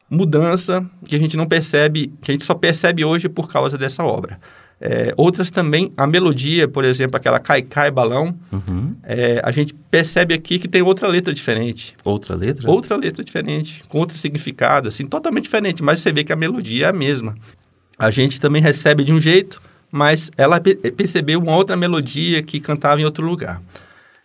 mudança 0.09 0.85
que 1.07 1.17
a 1.17 1.19
gente 1.19 1.37
não 1.37 1.47
percebe, 1.47 2.13
que 2.21 2.31
a 2.31 2.35
gente 2.35 2.45
só 2.45 2.55
percebe 2.55 3.05
hoje 3.05 3.29
por 3.29 3.49
causa 3.49 3.79
dessa 3.79 4.05
obra. 4.05 4.39
É, 4.85 5.15
outras 5.17 5.49
também, 5.49 5.93
a 5.97 6.09
melodia, 6.09 6.67
por 6.67 6.85
exemplo, 6.85 7.17
aquela 7.17 7.39
Cai 7.39 7.63
Cai 7.63 7.89
Balão, 7.89 8.37
uhum. 8.51 8.97
é, 9.05 9.41
a 9.45 9.53
gente 9.53 9.73
percebe 9.73 10.35
aqui 10.35 10.59
que 10.59 10.67
tem 10.67 10.83
outra 10.83 11.07
letra 11.07 11.33
diferente. 11.33 11.95
Outra 12.03 12.35
letra? 12.35 12.69
Outra 12.69 12.97
letra 12.97 13.23
diferente, 13.23 13.85
com 13.89 13.99
outro 13.99 14.19
significado, 14.19 14.89
assim, 14.89 15.07
totalmente 15.07 15.45
diferente, 15.45 15.85
mas 15.85 16.01
você 16.01 16.13
vê 16.13 16.25
que 16.25 16.33
a 16.33 16.37
melodia 16.37 16.87
é 16.87 16.89
a 16.89 16.93
mesma. 16.93 17.37
A 17.97 18.11
gente 18.11 18.41
também 18.41 18.61
recebe 18.61 19.05
de 19.05 19.13
um 19.13 19.21
jeito, 19.21 19.63
mas 19.89 20.33
ela 20.37 20.61
percebeu 20.61 21.39
uma 21.39 21.55
outra 21.55 21.77
melodia 21.77 22.43
que 22.43 22.59
cantava 22.59 23.01
em 23.01 23.05
outro 23.05 23.25
lugar. 23.25 23.63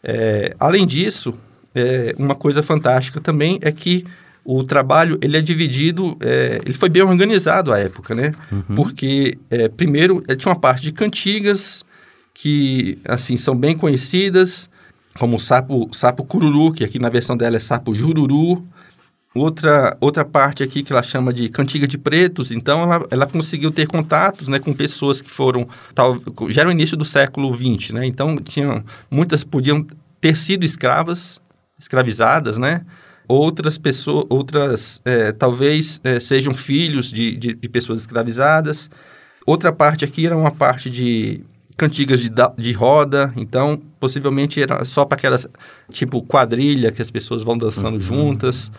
É, 0.03 0.55
além 0.59 0.87
disso, 0.87 1.35
é, 1.75 2.15
uma 2.17 2.33
coisa 2.33 2.63
fantástica 2.63 3.21
também 3.21 3.59
é 3.61 3.71
que 3.71 4.03
o 4.49 4.63
trabalho 4.63 5.19
ele 5.21 5.35
é 5.35 5.41
dividido, 5.41 6.15
é, 6.21 6.61
ele 6.63 6.73
foi 6.73 6.87
bem 6.87 7.03
organizado 7.03 7.73
à 7.73 7.79
época, 7.79 8.15
né? 8.15 8.31
Uhum. 8.49 8.77
Porque 8.77 9.37
é, 9.49 9.67
primeiro 9.67 10.23
tinha 10.37 10.53
uma 10.53 10.59
parte 10.59 10.83
de 10.83 10.93
cantigas 10.93 11.83
que 12.33 12.97
assim 13.03 13.35
são 13.35 13.53
bem 13.53 13.77
conhecidas, 13.77 14.69
como 15.19 15.35
o 15.35 15.39
sapo, 15.39 15.89
sapo 15.91 16.23
cururu, 16.23 16.71
que 16.71 16.85
aqui 16.85 16.97
na 16.97 17.09
versão 17.09 17.35
dela 17.35 17.57
é 17.57 17.59
sapo 17.59 17.93
jururu. 17.93 18.65
Outra, 19.35 19.97
outra 19.99 20.23
parte 20.23 20.63
aqui 20.63 20.81
que 20.81 20.93
ela 20.93 21.03
chama 21.03 21.33
de 21.33 21.49
cantiga 21.49 21.85
de 21.85 21.97
pretos, 21.97 22.49
então 22.51 22.81
ela, 22.81 23.05
ela 23.11 23.27
conseguiu 23.27 23.69
ter 23.69 23.85
contatos 23.85 24.47
né, 24.47 24.57
com 24.59 24.73
pessoas 24.73 25.21
que 25.21 25.29
foram, 25.29 25.67
tal, 25.93 26.19
já 26.49 26.61
era 26.61 26.69
o 26.69 26.71
início 26.71 26.95
do 26.95 27.05
século 27.05 27.53
XX, 27.53 27.91
né? 27.91 28.05
Então 28.05 28.37
tinham, 28.37 28.83
muitas 29.11 29.43
podiam 29.43 29.85
ter 30.19 30.37
sido 30.37 30.63
escravas, 30.65 31.39
escravizadas, 31.77 32.57
né? 32.57 32.83
Outras 33.27 33.77
pessoas, 33.77 34.25
outras 34.29 35.01
é, 35.03 35.31
talvez 35.31 35.99
é, 36.03 36.19
sejam 36.19 36.53
filhos 36.53 37.11
de, 37.11 37.35
de, 37.35 37.53
de, 37.53 37.69
pessoas 37.69 38.01
escravizadas. 38.01 38.89
Outra 39.45 39.71
parte 39.71 40.05
aqui 40.05 40.25
era 40.25 40.35
uma 40.35 40.51
parte 40.51 40.89
de 40.89 41.41
cantigas 41.75 42.19
de, 42.19 42.29
de 42.57 42.71
roda, 42.71 43.31
então 43.35 43.79
possivelmente 43.99 44.61
era 44.61 44.83
só 44.85 45.05
para 45.05 45.17
aquelas 45.17 45.47
tipo 45.91 46.21
quadrilha 46.23 46.91
que 46.91 47.01
as 47.01 47.11
pessoas 47.11 47.43
vão 47.43 47.57
dançando 47.57 47.97
uhum. 47.97 47.99
juntas. 47.99 48.71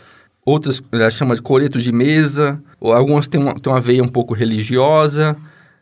Outras 0.44 0.82
ela 0.90 1.10
chama 1.10 1.34
de 1.34 1.42
coretos 1.42 1.84
de 1.84 1.92
mesa, 1.92 2.60
ou 2.80 2.92
algumas 2.92 3.28
têm 3.28 3.40
uma, 3.40 3.54
têm 3.54 3.70
uma 3.70 3.80
veia 3.80 4.02
um 4.02 4.08
pouco 4.08 4.32
religiosa. 4.32 5.36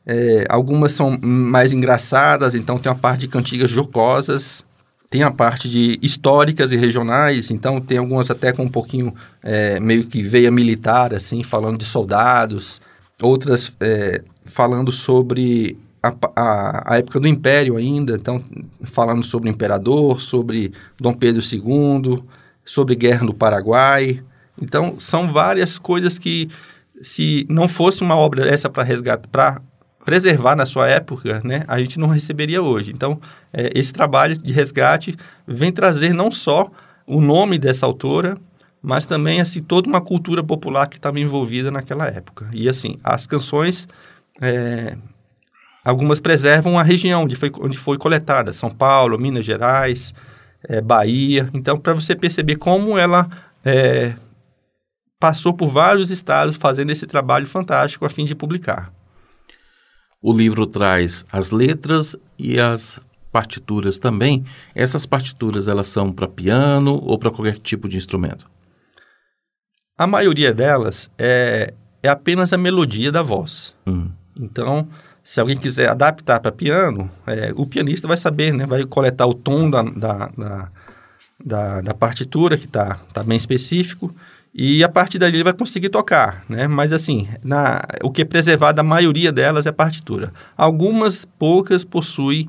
É, 0.04 0.44
algumas 0.48 0.92
são 0.92 1.18
mais 1.20 1.72
engraçadas, 1.72 2.54
então 2.54 2.78
tem 2.78 2.90
uma 2.90 2.98
parte 2.98 3.20
de 3.20 3.28
cantigas 3.28 3.70
jocosas. 3.70 4.64
Tem 5.08 5.22
a 5.22 5.30
parte 5.30 5.68
de 5.68 5.98
históricas 6.02 6.72
e 6.72 6.76
regionais, 6.76 7.50
então 7.50 7.80
tem 7.80 7.98
algumas 7.98 8.30
até 8.30 8.52
com 8.52 8.64
um 8.64 8.68
pouquinho 8.68 9.14
é, 9.42 9.78
meio 9.78 10.04
que 10.04 10.22
veia 10.22 10.50
militar, 10.50 11.14
assim, 11.14 11.42
falando 11.42 11.78
de 11.78 11.84
soldados, 11.84 12.80
outras 13.20 13.74
é, 13.80 14.22
falando 14.44 14.90
sobre 14.90 15.78
a, 16.02 16.14
a, 16.34 16.94
a, 16.94 16.98
época 16.98 17.20
do 17.20 17.28
Império 17.28 17.76
ainda, 17.76 18.14
então 18.14 18.42
falando 18.82 19.24
sobre 19.24 19.48
o 19.48 19.52
imperador, 19.52 20.20
sobre 20.20 20.72
Dom 20.98 21.14
Pedro 21.14 21.42
II, 21.42 22.22
sobre 22.64 22.94
guerra 22.94 23.24
no 23.24 23.34
Paraguai. 23.34 24.22
Então 24.60 24.98
são 24.98 25.32
várias 25.32 25.78
coisas 25.78 26.18
que 26.18 26.48
se 27.00 27.46
não 27.48 27.68
fosse 27.68 28.02
uma 28.02 28.16
obra 28.16 28.48
essa 28.48 28.70
para 28.70 28.82
resgatar, 28.82 29.62
preservar 30.06 30.54
na 30.54 30.64
sua 30.64 30.88
época, 30.88 31.42
né, 31.44 31.64
a 31.66 31.80
gente 31.80 31.98
não 31.98 32.06
receberia 32.06 32.62
hoje. 32.62 32.92
Então, 32.92 33.20
é, 33.52 33.72
esse 33.74 33.92
trabalho 33.92 34.38
de 34.38 34.52
resgate 34.52 35.16
vem 35.46 35.72
trazer 35.72 36.14
não 36.14 36.30
só 36.30 36.70
o 37.04 37.20
nome 37.20 37.58
dessa 37.58 37.84
autora, 37.84 38.38
mas 38.80 39.04
também 39.04 39.40
assim 39.40 39.60
toda 39.60 39.88
uma 39.88 40.00
cultura 40.00 40.44
popular 40.44 40.86
que 40.86 40.96
estava 40.96 41.18
envolvida 41.18 41.72
naquela 41.72 42.06
época. 42.06 42.48
E 42.52 42.68
assim, 42.68 43.00
as 43.02 43.26
canções, 43.26 43.88
é, 44.40 44.96
algumas 45.84 46.20
preservam 46.20 46.78
a 46.78 46.84
região 46.84 47.24
onde 47.24 47.34
foi, 47.34 47.50
onde 47.60 47.76
foi 47.76 47.98
coletada, 47.98 48.52
São 48.52 48.70
Paulo, 48.70 49.18
Minas 49.18 49.44
Gerais, 49.44 50.14
é, 50.68 50.80
Bahia. 50.80 51.50
Então, 51.52 51.76
para 51.76 51.94
você 51.94 52.14
perceber 52.14 52.56
como 52.56 52.96
ela 52.96 53.28
é, 53.64 54.14
passou 55.18 55.52
por 55.52 55.72
vários 55.72 56.12
estados 56.12 56.56
fazendo 56.56 56.92
esse 56.92 57.08
trabalho 57.08 57.46
fantástico 57.48 58.06
a 58.06 58.08
fim 58.08 58.24
de 58.24 58.36
publicar. 58.36 58.92
O 60.22 60.32
livro 60.32 60.66
traz 60.66 61.24
as 61.30 61.50
letras 61.50 62.16
e 62.38 62.58
as 62.58 63.00
partituras 63.30 63.98
também. 63.98 64.44
Essas 64.74 65.04
partituras 65.04 65.68
elas 65.68 65.88
são 65.88 66.12
para 66.12 66.26
piano 66.26 66.94
ou 66.94 67.18
para 67.18 67.30
qualquer 67.30 67.58
tipo 67.58 67.88
de 67.88 67.96
instrumento? 67.96 68.48
A 69.98 70.06
maioria 70.06 70.52
delas 70.52 71.10
é, 71.18 71.74
é 72.02 72.08
apenas 72.08 72.52
a 72.52 72.58
melodia 72.58 73.12
da 73.12 73.22
voz. 73.22 73.74
Hum. 73.86 74.10
Então, 74.34 74.88
se 75.22 75.40
alguém 75.40 75.56
quiser 75.56 75.88
adaptar 75.88 76.40
para 76.40 76.52
piano, 76.52 77.10
é, 77.26 77.52
o 77.56 77.66
pianista 77.66 78.06
vai 78.06 78.16
saber, 78.16 78.52
né? 78.52 78.64
Vai 78.64 78.84
coletar 78.84 79.26
o 79.26 79.34
tom 79.34 79.68
da, 79.68 79.82
da, 79.82 80.26
da, 80.28 80.70
da, 81.44 81.80
da 81.80 81.94
partitura, 81.94 82.56
que 82.56 82.66
está 82.66 82.94
tá 83.12 83.22
bem 83.22 83.36
específico, 83.36 84.14
e 84.58 84.82
a 84.82 84.88
partir 84.88 85.18
dali 85.18 85.36
ele 85.36 85.44
vai 85.44 85.52
conseguir 85.52 85.90
tocar, 85.90 86.42
né? 86.48 86.66
Mas 86.66 86.90
assim, 86.90 87.28
na, 87.44 87.82
o 88.02 88.10
que 88.10 88.22
é 88.22 88.24
preservado, 88.24 88.80
a 88.80 88.84
maioria 88.84 89.30
delas 89.30 89.66
é 89.66 89.68
a 89.68 89.72
partitura. 89.72 90.32
Algumas 90.56 91.26
poucas 91.38 91.84
possuem, 91.84 92.48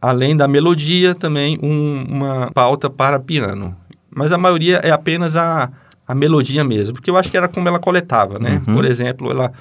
além 0.00 0.34
da 0.34 0.48
melodia, 0.48 1.14
também 1.14 1.58
um, 1.62 2.06
uma 2.08 2.50
pauta 2.52 2.88
para 2.88 3.20
piano. 3.20 3.76
Mas 4.10 4.32
a 4.32 4.38
maioria 4.38 4.78
é 4.82 4.90
apenas 4.90 5.36
a, 5.36 5.70
a 6.06 6.14
melodia 6.14 6.64
mesmo, 6.64 6.94
porque 6.94 7.10
eu 7.10 7.16
acho 7.18 7.30
que 7.30 7.36
era 7.36 7.46
como 7.46 7.68
ela 7.68 7.78
coletava, 7.78 8.38
né? 8.38 8.62
Uhum. 8.66 8.74
Por 8.74 8.86
exemplo, 8.86 9.30
ela 9.30 9.52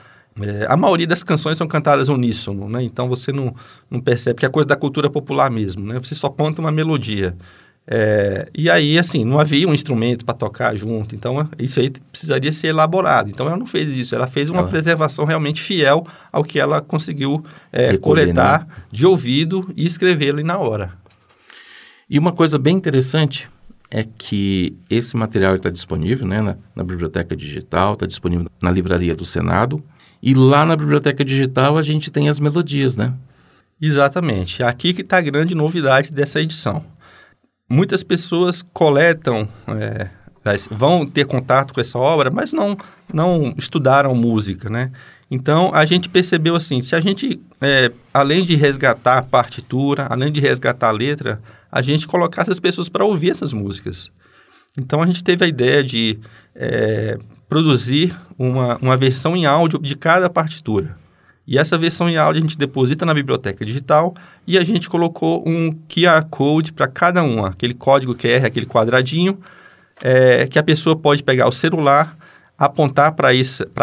é, 0.41 0.67
a 0.69 0.77
maioria 0.77 1.07
das 1.07 1.21
canções 1.21 1.57
são 1.57 1.67
cantadas 1.67 2.07
uníssono, 2.07 2.69
né? 2.69 2.81
Então 2.81 3.09
você 3.09 3.33
não, 3.33 3.53
não 3.91 3.99
percebe 3.99 4.39
que 4.39 4.45
é 4.45 4.49
coisa 4.49 4.69
da 4.69 4.75
cultura 4.77 5.09
popular 5.09 5.51
mesmo, 5.51 5.85
né? 5.85 5.99
Você 5.99 6.15
só 6.15 6.29
conta 6.29 6.61
uma 6.61 6.71
melodia. 6.71 7.35
É, 7.89 8.49
e 8.53 8.69
aí, 8.69 8.99
assim, 8.99 9.23
não 9.23 9.39
havia 9.39 9.65
um 9.65 9.73
instrumento 9.73 10.25
para 10.25 10.35
tocar 10.35 10.75
junto, 10.75 11.15
então 11.15 11.49
isso 11.57 11.79
aí 11.79 11.89
precisaria 11.89 12.51
ser 12.51 12.67
elaborado. 12.67 13.29
Então 13.29 13.47
ela 13.47 13.55
não 13.55 13.65
fez 13.65 13.87
isso, 13.89 14.13
ela 14.13 14.27
fez 14.27 14.49
uma 14.49 14.63
ah. 14.63 14.67
preservação 14.67 15.23
realmente 15.23 15.61
fiel 15.61 16.05
ao 16.29 16.43
que 16.43 16.59
ela 16.59 16.81
conseguiu 16.81 17.45
é, 17.71 17.97
coletar 17.97 18.67
né? 18.67 18.73
de 18.91 19.05
ouvido 19.05 19.71
e 19.73 19.85
escrevê-lo 19.85 20.43
na 20.43 20.57
hora. 20.57 20.91
E 22.09 22.19
uma 22.19 22.33
coisa 22.33 22.59
bem 22.59 22.75
interessante 22.75 23.49
é 23.89 24.03
que 24.03 24.75
esse 24.89 25.15
material 25.15 25.55
está 25.55 25.69
disponível 25.69 26.27
né, 26.27 26.41
na, 26.41 26.57
na 26.75 26.83
biblioteca 26.83 27.37
digital, 27.37 27.93
está 27.93 28.05
disponível 28.05 28.47
na 28.61 28.69
livraria 28.69 29.15
do 29.15 29.23
Senado, 29.23 29.81
e 30.21 30.33
lá 30.33 30.65
na 30.65 30.75
biblioteca 30.75 31.23
digital 31.23 31.77
a 31.77 31.81
gente 31.81 32.11
tem 32.11 32.27
as 32.27 32.37
melodias, 32.37 32.97
né? 32.97 33.13
Exatamente. 33.79 34.61
Aqui 34.61 34.93
que 34.93 35.01
está 35.01 35.17
a 35.17 35.21
grande 35.21 35.55
novidade 35.55 36.11
dessa 36.11 36.41
edição 36.41 36.83
muitas 37.69 38.03
pessoas 38.03 38.63
coletam, 38.73 39.47
é, 39.67 40.09
vão 40.71 41.05
ter 41.05 41.25
contato 41.25 41.73
com 41.73 41.81
essa 41.81 41.97
obra, 41.97 42.29
mas 42.29 42.53
não, 42.53 42.77
não 43.13 43.53
estudaram 43.57 44.15
música, 44.15 44.69
né? 44.69 44.91
Então, 45.29 45.71
a 45.73 45.85
gente 45.85 46.07
percebeu 46.07 46.55
assim, 46.55 46.81
se 46.81 46.95
a 46.95 47.01
gente, 47.01 47.39
é, 47.59 47.91
além 48.13 48.45
de 48.45 48.55
resgatar 48.55 49.17
a 49.17 49.21
partitura, 49.21 50.07
além 50.09 50.31
de 50.31 50.39
resgatar 50.39 50.87
a 50.87 50.91
letra, 50.91 51.41
a 51.69 51.81
gente 51.81 52.07
colocasse 52.07 52.49
as 52.49 52.59
pessoas 52.59 52.87
para 52.87 53.03
ouvir 53.03 53.31
essas 53.31 53.51
músicas. 53.51 54.09
Então 54.77 55.01
a 55.01 55.05
gente 55.07 55.23
teve 55.23 55.43
a 55.43 55.47
ideia 55.47 55.83
de 55.83 56.19
é, 56.55 57.17
produzir 57.49 58.15
uma, 58.37 58.77
uma 58.77 58.95
versão 58.95 59.35
em 59.35 59.45
áudio 59.45 59.79
de 59.79 59.95
cada 59.95 60.29
partitura. 60.29 60.95
E 61.47 61.57
essa 61.57 61.77
versão 61.77 62.09
em 62.09 62.17
áudio 62.17 62.39
a 62.39 62.41
gente 62.41 62.57
deposita 62.57 63.05
na 63.05 63.13
biblioteca 63.13 63.65
digital 63.65 64.13
e 64.45 64.57
a 64.57 64.63
gente 64.65 64.89
colocou 64.89 65.41
um 65.47 65.71
QR 65.87 66.25
Code 66.29 66.73
para 66.73 66.87
cada 66.87 67.23
uma, 67.23 67.49
aquele 67.49 67.73
código 67.73 68.13
QR, 68.13 68.45
aquele 68.45 68.65
quadradinho, 68.65 69.39
é, 70.01 70.45
que 70.45 70.59
a 70.59 70.63
pessoa 70.63 70.95
pode 70.95 71.23
pegar 71.23 71.47
o 71.47 71.51
celular, 71.51 72.17
apontar 72.57 73.13
para 73.13 73.29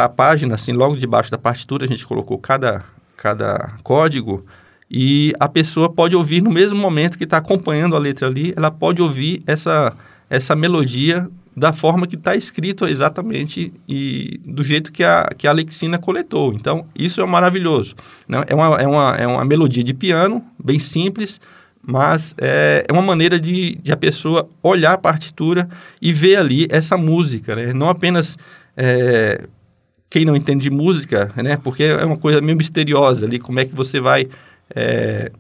a 0.05 0.09
página, 0.09 0.57
assim, 0.57 0.73
logo 0.73 0.97
debaixo 0.97 1.31
da 1.31 1.39
partitura, 1.39 1.87
a 1.87 1.89
gente 1.89 2.07
colocou 2.07 2.39
cada, 2.39 2.85
cada 3.17 3.73
código, 3.83 4.45
e 4.91 5.33
a 5.41 5.49
pessoa 5.49 5.89
pode 5.89 6.15
ouvir 6.15 6.43
no 6.43 6.51
mesmo 6.51 6.79
momento 6.79 7.17
que 7.17 7.25
está 7.25 7.39
acompanhando 7.39 7.97
a 7.97 7.99
letra 7.99 8.29
ali, 8.29 8.53
ela 8.55 8.71
pode 8.71 9.01
ouvir 9.01 9.43
essa, 9.47 9.95
essa 10.29 10.55
melodia 10.55 11.29
da 11.57 11.73
forma 11.73 12.07
que 12.07 12.17
está 12.17 12.35
escrito 12.35 12.87
exatamente 12.87 13.73
e 13.89 14.41
do 14.45 14.65
jeito 14.65 14.91
que 14.91 15.05
a, 15.05 15.29
que 15.37 15.47
a 15.47 15.51
Alexina 15.51 15.99
coletou. 15.99 16.53
Então, 16.53 16.87
isso 16.95 17.21
é 17.21 17.27
maravilhoso. 17.27 17.95
Né? 18.27 18.43
É, 18.49 18.55
uma, 18.55 18.77
é, 18.77 18.87
uma, 18.87 19.11
é 19.13 19.27
uma 19.27 19.45
melodia 19.45 19.85
de 19.85 19.95
piano, 19.95 20.45
bem 20.63 20.79
simples, 20.79 21.41
mas 21.87 22.35
é, 22.39 22.85
é 22.89 22.93
uma 22.93 23.03
maneira 23.03 23.39
de, 23.39 23.77
de, 23.77 23.93
a 23.93 23.97
pessoa 23.97 24.49
olhar 24.63 24.95
a 24.95 24.99
partitura 24.99 25.69
e 26.03 26.13
ver 26.13 26.37
ali 26.37 26.67
essa 26.71 26.97
música, 26.97 27.55
né? 27.55 27.73
não 27.73 27.89
apenas 27.89 28.37
é, 28.77 29.47
quem 30.11 30.25
não 30.25 30.35
entende 30.35 30.63
de 30.63 30.71
música, 30.71 31.31
né? 31.37 31.57
porque 31.57 31.85
é 31.85 32.05
uma 32.05 32.17
coisa 32.17 32.41
meio 32.41 32.57
misteriosa 32.57 33.27
ali, 33.27 33.39
como 33.39 33.61
é 33.61 33.65
que 33.65 33.75
você 33.75 34.01
vai 34.01 34.27
é, 34.75 35.31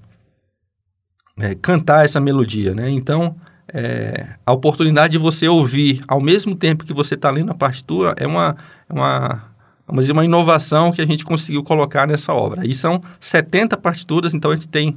é 1.38 1.54
cantar 1.56 2.04
essa 2.04 2.20
melodia. 2.20 2.72
Né? 2.72 2.90
Então, 2.90 3.34
é, 3.76 4.28
a 4.46 4.52
oportunidade 4.52 5.12
de 5.12 5.18
você 5.18 5.48
ouvir 5.48 6.04
ao 6.06 6.20
mesmo 6.20 6.54
tempo 6.54 6.84
que 6.84 6.92
você 6.92 7.14
está 7.14 7.28
lendo 7.28 7.50
a 7.50 7.54
partitura 7.54 8.14
é 8.16 8.24
uma, 8.24 8.56
é 8.88 8.92
uma, 8.92 9.42
dizer, 9.98 10.12
uma 10.12 10.24
inovação 10.24 10.92
que 10.92 11.02
a 11.02 11.06
gente 11.06 11.24
conseguiu 11.24 11.64
colocar 11.64 12.06
nessa 12.06 12.32
obra. 12.32 12.64
E 12.64 12.72
são 12.72 13.02
70 13.18 13.76
partituras, 13.76 14.32
então 14.32 14.52
a 14.52 14.54
gente 14.54 14.68
tem 14.68 14.96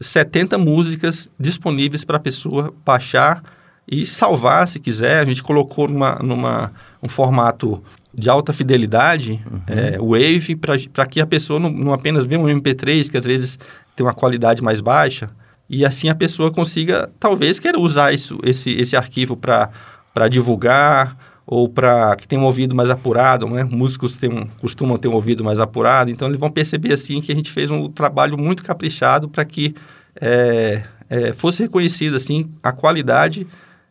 70 0.00 0.58
músicas 0.58 1.30
disponíveis 1.38 2.04
para 2.04 2.16
a 2.16 2.20
pessoa 2.20 2.74
baixar 2.84 3.40
e 3.86 4.04
salvar 4.04 4.66
se 4.66 4.80
quiser. 4.80 5.22
A 5.22 5.24
gente 5.24 5.42
colocou 5.42 5.86
numa, 5.86 6.16
numa 6.16 6.72
um 7.00 7.08
formato 7.08 7.80
de 8.12 8.28
alta 8.28 8.52
fidelidade, 8.52 9.40
uhum. 9.48 9.60
é, 9.68 9.96
Wave, 9.96 10.56
para 10.56 11.06
que 11.06 11.20
a 11.20 11.26
pessoa 11.26 11.60
não, 11.60 11.70
não 11.70 11.92
apenas 11.92 12.26
vê 12.26 12.36
um 12.36 12.46
MP3, 12.46 13.08
que 13.08 13.16
às 13.16 13.24
vezes 13.24 13.60
tem 13.94 14.04
uma 14.04 14.14
qualidade 14.14 14.60
mais 14.60 14.80
baixa, 14.80 15.30
e 15.68 15.84
assim 15.84 16.08
a 16.08 16.14
pessoa 16.14 16.50
consiga, 16.50 17.10
talvez, 17.20 17.58
queira 17.58 17.78
usar 17.78 18.12
isso, 18.12 18.38
esse, 18.42 18.70
esse 18.72 18.96
arquivo 18.96 19.36
para 19.36 20.28
divulgar 20.28 21.16
ou 21.46 21.68
para 21.68 22.14
que 22.16 22.28
tem 22.28 22.38
um 22.38 22.44
ouvido 22.44 22.74
mais 22.74 22.90
apurado, 22.90 23.48
né? 23.48 23.64
Músicos 23.64 24.16
têm 24.16 24.30
um, 24.30 24.46
costumam 24.60 24.96
ter 24.96 25.08
um 25.08 25.14
ouvido 25.14 25.42
mais 25.42 25.58
apurado, 25.58 26.10
então 26.10 26.28
eles 26.28 26.38
vão 26.38 26.50
perceber 26.50 26.92
assim 26.92 27.20
que 27.20 27.32
a 27.32 27.34
gente 27.34 27.50
fez 27.50 27.70
um 27.70 27.88
trabalho 27.88 28.36
muito 28.36 28.62
caprichado 28.62 29.28
para 29.28 29.44
que 29.44 29.74
é, 30.20 30.82
é, 31.08 31.32
fosse 31.32 31.62
reconhecida 31.62 32.16
assim 32.16 32.50
a 32.62 32.70
qualidade 32.72 33.46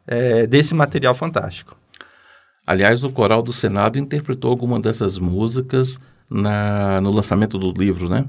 é, 0.06 0.46
desse 0.46 0.76
material 0.76 1.16
fantástico. 1.16 1.76
Aliás, 2.66 3.04
o 3.04 3.10
Coral 3.10 3.42
do 3.42 3.54
Senado 3.54 3.98
interpretou 3.98 4.52
alguma 4.52 4.80
dessas 4.80 5.18
músicas 5.18 6.00
na, 6.30 7.00
no 7.02 7.12
lançamento 7.12 7.58
do 7.58 7.72
livro, 7.72 8.10
né? 8.10 8.26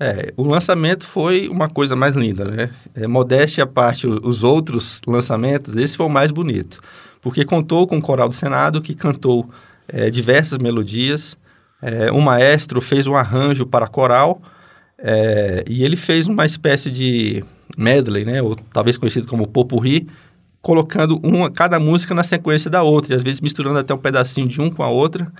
É, 0.00 0.32
o 0.36 0.42
lançamento 0.42 1.06
foi 1.06 1.48
uma 1.48 1.68
coisa 1.68 1.94
mais 1.94 2.16
linda, 2.16 2.44
né? 2.44 2.70
É, 2.94 3.06
modéstia 3.06 3.62
à 3.62 3.66
parte, 3.66 4.06
os 4.06 4.42
outros 4.42 5.00
lançamentos, 5.06 5.76
esse 5.76 5.96
foi 5.96 6.06
o 6.06 6.10
mais 6.10 6.32
bonito, 6.32 6.80
porque 7.22 7.44
contou 7.44 7.86
com 7.86 7.98
o 7.98 8.02
Coral 8.02 8.28
do 8.28 8.34
Senado, 8.34 8.82
que 8.82 8.94
cantou 8.94 9.48
é, 9.86 10.10
diversas 10.10 10.58
melodias, 10.58 11.36
é, 11.80 12.10
o 12.10 12.20
maestro 12.20 12.80
fez 12.80 13.06
um 13.06 13.14
arranjo 13.14 13.66
para 13.66 13.86
coral, 13.86 14.42
é, 14.98 15.64
e 15.68 15.84
ele 15.84 15.96
fez 15.96 16.26
uma 16.26 16.44
espécie 16.44 16.90
de 16.90 17.44
medley, 17.76 18.24
né? 18.24 18.42
Ou 18.42 18.56
talvez 18.72 18.96
conhecido 18.96 19.28
como 19.28 19.46
popurri, 19.46 20.08
colocando 20.60 21.20
uma, 21.22 21.50
cada 21.50 21.78
música 21.78 22.14
na 22.14 22.24
sequência 22.24 22.68
da 22.68 22.82
outra, 22.82 23.12
e 23.12 23.16
às 23.16 23.22
vezes 23.22 23.40
misturando 23.40 23.78
até 23.78 23.94
um 23.94 23.98
pedacinho 23.98 24.48
de 24.48 24.60
um 24.60 24.70
com 24.70 24.82
a 24.82 24.88
outra, 24.88 25.30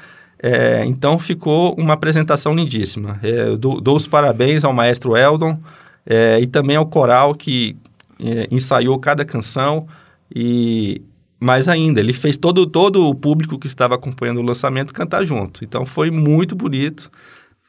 é, 0.43 0.85
então 0.87 1.19
ficou 1.19 1.75
uma 1.75 1.95
apresentação 1.95 2.55
lindíssima. 2.55 3.19
É, 3.23 3.57
dou, 3.57 3.81
dou, 3.81 3.97
os 3.97 4.07
parabéns 4.07 4.65
ao 4.65 4.73
maestro 4.73 5.17
Eldon 5.17 5.59
é, 6.07 6.41
e 6.41 6.47
também 6.47 6.77
ao 6.77 6.87
coral 6.87 7.35
que 7.35 7.77
é, 8.23 8.47
ensaiou 8.51 8.99
cada 8.99 9.25
canção 9.25 9.87
e 10.35 11.01
mais 11.41 11.69
ainda, 11.69 12.01
ele 12.01 12.13
fez 12.13 12.37
todo, 12.37 12.67
todo 12.67 13.07
o 13.07 13.15
público 13.15 13.59
que 13.59 13.67
estava 13.67 13.95
acompanhando 13.95 14.41
o 14.41 14.43
lançamento 14.43 14.95
cantar 14.95 15.25
junto. 15.25 15.65
Então 15.65 15.85
foi 15.85 16.11
muito 16.11 16.57
bonito. 16.57 17.11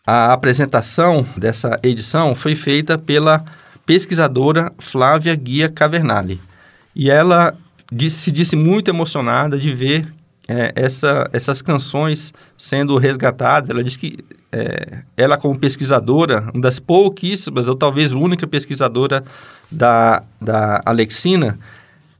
A 0.07 0.31
apresentação 0.33 1.25
dessa 1.35 1.79
edição 1.83 2.35
foi 2.35 2.55
feita 2.55 2.97
pela 2.97 3.43
pesquisadora 3.85 4.71
Flávia 4.79 5.35
Guia 5.35 5.67
Cavernali. 5.67 6.39
E 6.95 7.09
ela 7.09 7.55
disse, 7.91 8.17
se 8.17 8.31
disse 8.31 8.55
muito 8.55 8.89
emocionada 8.89 9.57
de 9.57 9.73
ver 9.73 10.07
é, 10.47 10.71
essa, 10.75 11.29
essas 11.33 11.61
canções 11.61 12.33
sendo 12.57 12.97
resgatadas. 12.97 13.69
Ela 13.69 13.83
diz 13.83 13.97
que 13.97 14.19
é, 14.51 14.99
ela, 15.17 15.37
como 15.37 15.57
pesquisadora, 15.57 16.49
uma 16.53 16.61
das 16.61 16.79
pouquíssimas, 16.79 17.67
ou 17.67 17.75
talvez 17.75 18.11
única 18.11 18.47
pesquisadora 18.47 19.23
da, 19.71 20.23
da 20.39 20.81
Alexina, 20.85 21.59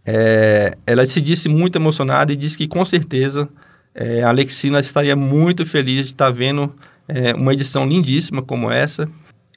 é, 0.06 0.78
ela 0.86 1.06
se 1.06 1.22
disse 1.22 1.50
muito 1.50 1.78
emocionada 1.78 2.34
e 2.34 2.36
disse 2.36 2.58
que, 2.58 2.68
com 2.68 2.84
certeza, 2.84 3.48
é, 3.94 4.24
a 4.24 4.30
Alexina 4.30 4.80
estaria 4.80 5.16
muito 5.16 5.66
feliz 5.66 6.08
de 6.08 6.14
estar 6.14 6.32
vendo 6.32 6.74
é, 7.08 7.34
uma 7.34 7.54
edição 7.54 7.88
lindíssima 7.88 8.42
como 8.42 8.70
essa 8.70 9.08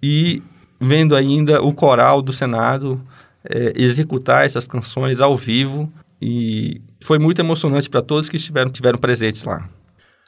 e 0.02 0.42
vendo 0.80 1.16
ainda 1.16 1.60
o 1.60 1.72
coral 1.72 2.22
do 2.22 2.32
Senado 2.32 3.00
é, 3.44 3.72
executar 3.74 4.46
essas 4.46 4.66
canções 4.66 5.20
ao 5.20 5.36
vivo 5.36 5.92
e 6.20 6.80
foi 7.00 7.18
muito 7.18 7.40
emocionante 7.40 7.88
para 7.88 8.02
todos 8.02 8.28
que 8.28 8.36
estiveram 8.36 8.70
tiveram 8.70 8.98
presentes 8.98 9.44
lá. 9.44 9.68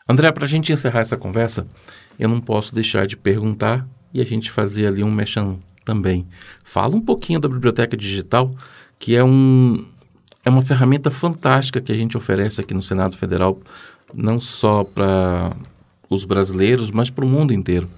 André, 0.09 0.31
para 0.33 0.45
a 0.45 0.49
gente 0.49 0.73
encerrar 0.73 1.01
essa 1.01 1.17
conversa, 1.17 1.67
eu 2.19 2.29
não 2.29 2.41
posso 2.41 2.75
deixar 2.75 3.07
de 3.07 3.17
perguntar 3.17 3.87
e 4.13 4.21
a 4.21 4.25
gente 4.25 4.51
fazer 4.51 4.87
ali 4.87 5.03
um 5.03 5.11
mechan 5.11 5.59
também. 5.85 6.27
Fala 6.65 6.97
um 6.97 7.01
pouquinho 7.01 7.41
da 7.41 7.49
biblioteca 7.49 7.97
digital, 7.97 8.55
que 8.99 9.17
é 9.17 9.25
um 9.25 9.85
é 10.45 10.49
uma 10.49 10.63
ferramenta 10.63 11.11
fantástica 11.11 11.81
que 11.81 11.93
a 11.93 11.95
gente 11.95 12.17
oferece 12.17 12.61
aqui 12.61 12.73
no 12.73 12.83
Senado 12.83 13.17
Federal, 13.17 13.61
não 14.13 14.41
só 14.41 14.85
para 14.85 15.55
os 16.09 16.25
brasileiros, 16.25 16.91
mas 16.91 17.11
para 17.11 17.25
o 17.25 17.29
mundo 17.29 17.53
inteiro. 17.53 17.89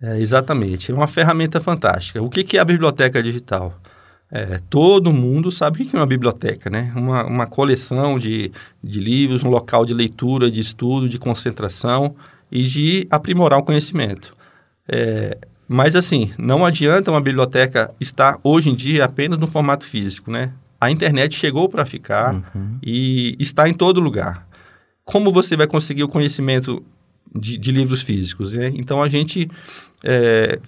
É, 0.00 0.18
exatamente, 0.18 0.90
é 0.90 0.94
uma 0.94 1.08
ferramenta 1.08 1.60
fantástica. 1.60 2.22
O 2.22 2.30
que, 2.30 2.42
que 2.42 2.56
é 2.56 2.60
a 2.60 2.64
biblioteca 2.64 3.22
digital? 3.22 3.74
É, 4.32 4.60
todo 4.70 5.12
mundo 5.12 5.50
sabe 5.50 5.82
o 5.82 5.86
que 5.86 5.96
é 5.96 5.98
uma 5.98 6.06
biblioteca, 6.06 6.70
né? 6.70 6.92
Uma, 6.94 7.24
uma 7.24 7.46
coleção 7.46 8.18
de, 8.18 8.52
de 8.82 9.00
livros, 9.00 9.42
um 9.42 9.48
local 9.50 9.84
de 9.84 9.92
leitura, 9.92 10.50
de 10.50 10.60
estudo, 10.60 11.08
de 11.08 11.18
concentração 11.18 12.14
e 12.50 12.62
de 12.62 13.08
aprimorar 13.10 13.58
o 13.58 13.62
conhecimento. 13.64 14.32
É, 14.88 15.36
mas, 15.66 15.96
assim, 15.96 16.32
não 16.38 16.64
adianta 16.64 17.10
uma 17.10 17.20
biblioteca 17.20 17.92
estar 18.00 18.38
hoje 18.42 18.70
em 18.70 18.74
dia 18.74 19.04
apenas 19.04 19.38
no 19.38 19.46
formato 19.48 19.84
físico, 19.84 20.30
né? 20.30 20.52
A 20.80 20.90
internet 20.90 21.36
chegou 21.36 21.68
para 21.68 21.84
ficar 21.84 22.34
uhum. 22.34 22.78
e 22.82 23.36
está 23.38 23.68
em 23.68 23.74
todo 23.74 24.00
lugar. 24.00 24.46
Como 25.04 25.30
você 25.32 25.56
vai 25.56 25.66
conseguir 25.66 26.04
o 26.04 26.08
conhecimento 26.08 26.82
de, 27.34 27.58
de 27.58 27.70
livros 27.70 28.02
físicos? 28.02 28.52
Né? 28.52 28.72
Então, 28.74 29.02
a 29.02 29.08
gente 29.08 29.48
é, 30.02 30.58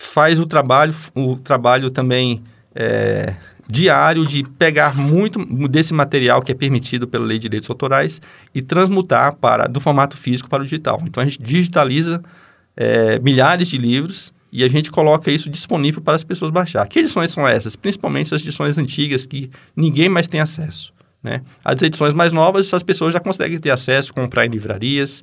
faz 0.00 0.40
o 0.40 0.46
trabalho, 0.46 0.94
o 1.14 1.36
trabalho 1.36 1.90
também 1.90 2.42
é, 2.74 3.34
diário 3.68 4.26
de 4.26 4.42
pegar 4.58 4.96
muito 4.96 5.44
desse 5.68 5.92
material 5.92 6.40
que 6.40 6.50
é 6.50 6.54
permitido 6.54 7.06
pela 7.06 7.24
Lei 7.24 7.38
de 7.38 7.42
Direitos 7.42 7.68
Autorais 7.68 8.20
e 8.54 8.62
transmutar 8.62 9.36
para 9.36 9.66
do 9.66 9.78
formato 9.78 10.16
físico 10.16 10.48
para 10.48 10.62
o 10.62 10.64
digital. 10.64 11.02
Então 11.04 11.22
a 11.22 11.26
gente 11.26 11.40
digitaliza 11.42 12.22
é, 12.74 13.18
milhares 13.18 13.68
de 13.68 13.76
livros 13.76 14.32
e 14.50 14.64
a 14.64 14.68
gente 14.68 14.90
coloca 14.90 15.30
isso 15.30 15.50
disponível 15.50 16.00
para 16.00 16.14
as 16.14 16.24
pessoas 16.24 16.50
baixar. 16.50 16.88
Que 16.88 17.00
edições 17.00 17.30
são 17.30 17.46
essas? 17.46 17.76
Principalmente 17.76 18.34
as 18.34 18.40
edições 18.40 18.78
antigas 18.78 19.26
que 19.26 19.50
ninguém 19.76 20.08
mais 20.08 20.26
tem 20.26 20.40
acesso. 20.40 20.94
Né? 21.22 21.42
As 21.62 21.80
edições 21.82 22.14
mais 22.14 22.32
novas, 22.32 22.72
as 22.72 22.82
pessoas 22.82 23.12
já 23.12 23.20
conseguem 23.20 23.60
ter 23.60 23.70
acesso, 23.70 24.14
comprar 24.14 24.46
em 24.46 24.48
livrarias, 24.48 25.22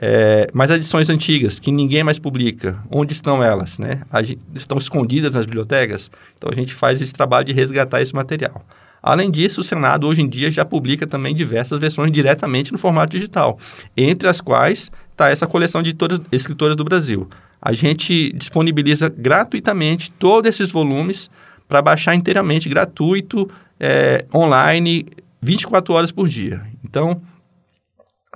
é, 0.00 0.48
mas 0.52 0.70
as 0.70 0.76
edições 0.76 1.10
antigas, 1.10 1.58
que 1.58 1.72
ninguém 1.72 2.04
mais 2.04 2.20
publica, 2.20 2.78
onde 2.88 3.12
estão 3.12 3.42
elas? 3.42 3.78
Né? 3.78 4.02
Gente, 4.22 4.38
estão 4.54 4.78
escondidas 4.78 5.34
nas 5.34 5.44
bibliotecas? 5.44 6.08
Então 6.36 6.48
a 6.50 6.54
gente 6.54 6.72
faz 6.72 7.00
esse 7.00 7.12
trabalho 7.12 7.44
de 7.44 7.52
resgatar 7.52 8.00
esse 8.00 8.14
material. 8.14 8.64
Além 9.02 9.30
disso, 9.30 9.60
o 9.60 9.64
Senado 9.64 10.06
hoje 10.06 10.22
em 10.22 10.28
dia 10.28 10.50
já 10.50 10.64
publica 10.64 11.06
também 11.06 11.34
diversas 11.34 11.80
versões 11.80 12.12
diretamente 12.12 12.70
no 12.70 12.78
formato 12.78 13.12
digital, 13.12 13.58
entre 13.96 14.28
as 14.28 14.40
quais 14.40 14.90
está 15.10 15.30
essa 15.30 15.46
coleção 15.46 15.82
de 15.82 15.96
escritoras 16.30 16.76
do 16.76 16.84
Brasil. 16.84 17.28
A 17.60 17.72
gente 17.72 18.32
disponibiliza 18.34 19.08
gratuitamente 19.08 20.12
todos 20.12 20.48
esses 20.48 20.70
volumes 20.70 21.28
para 21.66 21.82
baixar 21.82 22.14
inteiramente 22.14 22.68
gratuito, 22.68 23.50
é, 23.80 24.24
online, 24.32 25.06
24 25.42 25.92
horas 25.94 26.12
por 26.12 26.28
dia. 26.28 26.62
Então, 26.84 27.20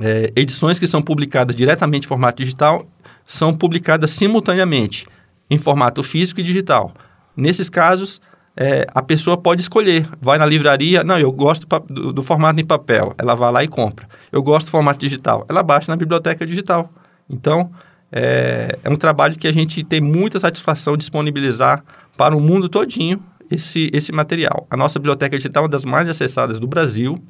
é, 0.02 0.32
edições 0.34 0.80
que 0.80 0.86
são 0.88 1.00
publicadas 1.00 1.54
diretamente 1.54 2.06
em 2.06 2.08
formato 2.08 2.42
digital 2.42 2.84
são 3.24 3.56
publicadas 3.56 4.10
simultaneamente 4.10 5.06
em 5.48 5.58
formato 5.58 6.02
físico 6.02 6.40
e 6.40 6.42
digital. 6.42 6.92
Nesses 7.36 7.70
casos, 7.70 8.20
é, 8.56 8.84
a 8.92 9.00
pessoa 9.00 9.36
pode 9.36 9.62
escolher. 9.62 10.08
Vai 10.20 10.38
na 10.38 10.44
livraria, 10.44 11.04
não, 11.04 11.18
eu 11.18 11.30
gosto 11.30 11.68
do, 11.88 12.12
do, 12.12 12.22
formato 12.22 12.60
em 12.60 12.64
papel. 12.64 13.14
Ela 13.16 13.36
vai 13.36 13.52
lá 13.52 13.62
e 13.62 13.68
compra. 13.68 14.08
Eu 14.32 14.42
gosto 14.42 14.66
do 14.66 14.70
formato 14.70 14.98
digital. 14.98 15.46
Ela 15.48 15.62
baixa 15.62 15.92
na 15.92 15.96
biblioteca 15.96 16.44
digital. 16.44 16.92
Então, 17.30 17.70
é, 18.10 18.76
é 18.82 18.90
um 18.90 18.96
trabalho 18.96 19.36
que 19.36 19.46
a 19.46 19.52
gente 19.52 19.84
tem 19.84 20.00
muita 20.00 20.40
satisfação 20.40 20.96
disponibilizar 20.96 21.84
para 22.16 22.36
o 22.36 22.40
mundo 22.40 22.68
todinho 22.68 23.22
esse, 23.48 23.88
esse 23.92 24.10
material. 24.10 24.66
A 24.68 24.76
nossa 24.76 24.98
biblioteca 24.98 25.36
digital 25.36 25.62
é 25.62 25.64
uma 25.64 25.70
das 25.70 25.84
mais 25.84 26.08
acessadas 26.08 26.58
do 26.58 26.66
Brasil. 26.66 27.22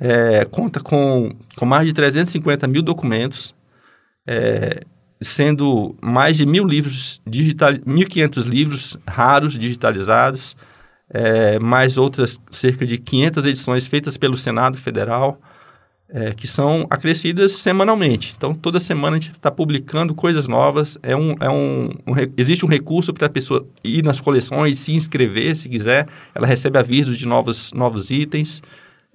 É, 0.00 0.44
conta 0.44 0.80
com, 0.80 1.32
com 1.56 1.66
mais 1.66 1.86
de 1.86 1.92
350 1.92 2.66
mil 2.68 2.82
documentos. 2.82 3.54
É, 4.26 4.82
sendo 5.20 5.96
mais 6.00 6.36
de 6.36 6.46
mil 6.46 6.64
livros 6.64 7.20
digital, 7.26 7.72
1.500 7.72 8.44
livros 8.44 8.96
raros 9.06 9.58
digitalizados, 9.58 10.56
é, 11.10 11.58
mais 11.58 11.98
outras 11.98 12.40
cerca 12.50 12.86
de 12.86 12.98
500 12.98 13.44
edições 13.46 13.86
feitas 13.86 14.16
pelo 14.16 14.36
Senado 14.36 14.76
Federal, 14.76 15.40
é, 16.10 16.32
que 16.32 16.46
são 16.46 16.86
acrescidas 16.88 17.52
semanalmente. 17.52 18.34
Então, 18.36 18.54
toda 18.54 18.80
semana 18.80 19.16
a 19.16 19.20
gente 19.20 19.32
está 19.32 19.50
publicando 19.50 20.14
coisas 20.14 20.46
novas. 20.46 20.96
É 21.02 21.14
um, 21.14 21.34
é 21.40 21.50
um, 21.50 21.90
um 22.06 22.14
existe 22.36 22.64
um 22.64 22.68
recurso 22.68 23.12
para 23.12 23.26
a 23.26 23.30
pessoa 23.30 23.66
ir 23.84 24.02
nas 24.02 24.20
coleções, 24.20 24.78
se 24.78 24.92
inscrever, 24.92 25.56
se 25.56 25.68
quiser. 25.68 26.06
Ela 26.34 26.46
recebe 26.46 26.78
avisos 26.78 27.18
de 27.18 27.26
novos, 27.26 27.72
novos 27.72 28.10
itens. 28.10 28.62